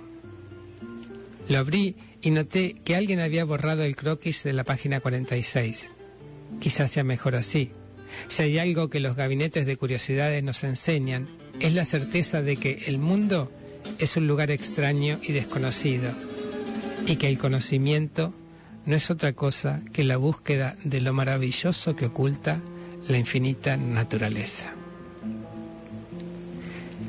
Lo 1.48 1.58
abrí 1.58 1.96
y 2.22 2.30
noté 2.30 2.74
que 2.84 2.96
alguien 2.96 3.20
había 3.20 3.44
borrado 3.44 3.84
el 3.84 3.96
croquis 3.96 4.42
de 4.42 4.52
la 4.52 4.64
página 4.64 5.00
46. 5.00 5.90
Quizás 6.60 6.90
sea 6.90 7.04
mejor 7.04 7.36
así. 7.36 7.70
Si 8.28 8.42
hay 8.42 8.58
algo 8.58 8.88
que 8.90 9.00
los 9.00 9.16
gabinetes 9.16 9.66
de 9.66 9.76
curiosidades 9.76 10.42
nos 10.42 10.64
enseñan, 10.64 11.28
es 11.60 11.74
la 11.74 11.84
certeza 11.84 12.42
de 12.42 12.56
que 12.56 12.84
el 12.86 12.98
mundo 12.98 13.50
es 13.98 14.16
un 14.16 14.26
lugar 14.26 14.50
extraño 14.50 15.18
y 15.22 15.32
desconocido, 15.32 16.10
y 17.06 17.16
que 17.16 17.28
el 17.28 17.38
conocimiento 17.38 18.32
no 18.84 18.96
es 18.96 19.10
otra 19.10 19.32
cosa 19.32 19.82
que 19.92 20.04
la 20.04 20.16
búsqueda 20.16 20.76
de 20.84 21.00
lo 21.00 21.12
maravilloso 21.12 21.96
que 21.96 22.06
oculta 22.06 22.60
la 23.08 23.18
infinita 23.18 23.76
naturaleza. 23.76 24.72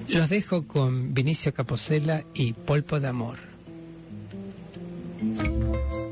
Los 0.09 0.29
dejo 0.29 0.65
con 0.65 1.13
Vinicio 1.13 1.53
Caposella 1.53 2.23
y 2.33 2.53
Polpo 2.53 2.99
de 2.99 3.07
Amor. 3.07 3.56
Thank 5.19 5.47
you. 5.47 6.06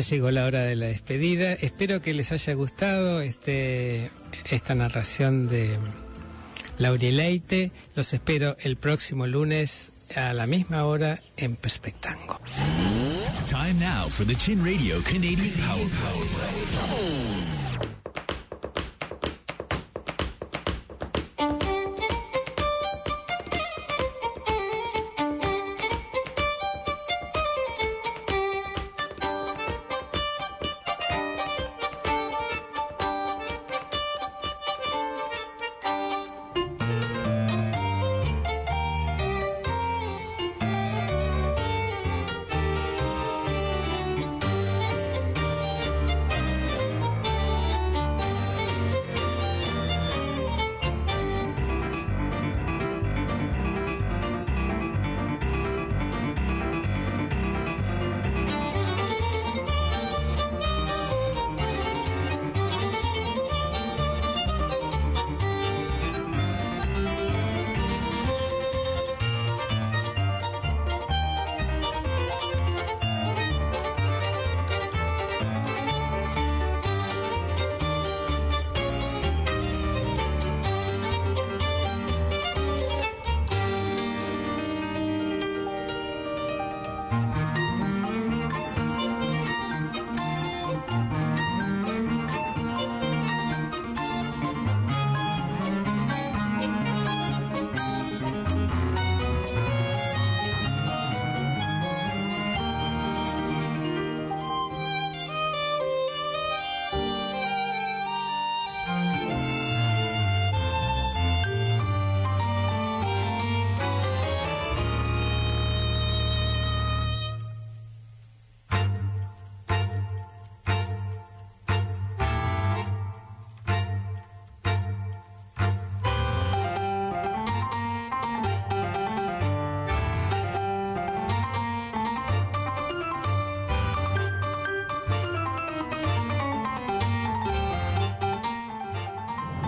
Llegó 0.00 0.30
la 0.30 0.44
hora 0.44 0.60
de 0.60 0.76
la 0.76 0.86
despedida. 0.86 1.54
Espero 1.54 2.02
que 2.02 2.12
les 2.12 2.30
haya 2.30 2.52
gustado 2.52 3.22
este, 3.22 4.10
esta 4.50 4.74
narración 4.74 5.48
de 5.48 5.78
Laurileite. 6.76 7.72
Los 7.94 8.12
espero 8.12 8.56
el 8.60 8.76
próximo 8.76 9.26
lunes 9.26 10.06
a 10.14 10.34
la 10.34 10.46
misma 10.46 10.84
hora 10.84 11.18
en 11.38 11.56
Perspectango. 11.56 12.38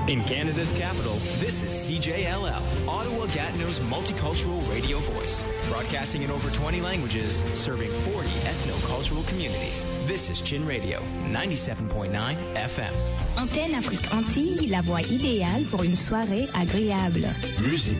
In 0.08 0.24
Canada's 0.24 0.72
capital, 0.72 1.12
this 1.36 1.62
is 1.62 1.74
CJLL, 1.74 2.88
Ottawa 2.88 3.26
Gatineau's 3.26 3.78
multicultural 3.80 4.58
radio 4.72 5.00
voice. 5.00 5.44
Broadcasting 5.68 6.22
in 6.22 6.30
over 6.30 6.48
20 6.48 6.80
languages, 6.80 7.42
serving 7.52 7.90
40 7.90 8.30
ethno-cultural 8.48 9.22
communities. 9.24 9.84
This 10.06 10.30
is 10.30 10.40
Chin 10.40 10.66
Radio, 10.66 11.00
97.9 11.30 12.10
FM. 12.54 12.94
Antenne 13.36 13.74
Afrique 13.74 14.10
Antilles, 14.14 14.68
la 14.68 14.80
voix 14.80 15.02
idéale 15.02 15.64
pour 15.70 15.82
une 15.82 15.94
soirée 15.94 16.48
agréable. 16.54 17.28
Musique, 17.62 17.96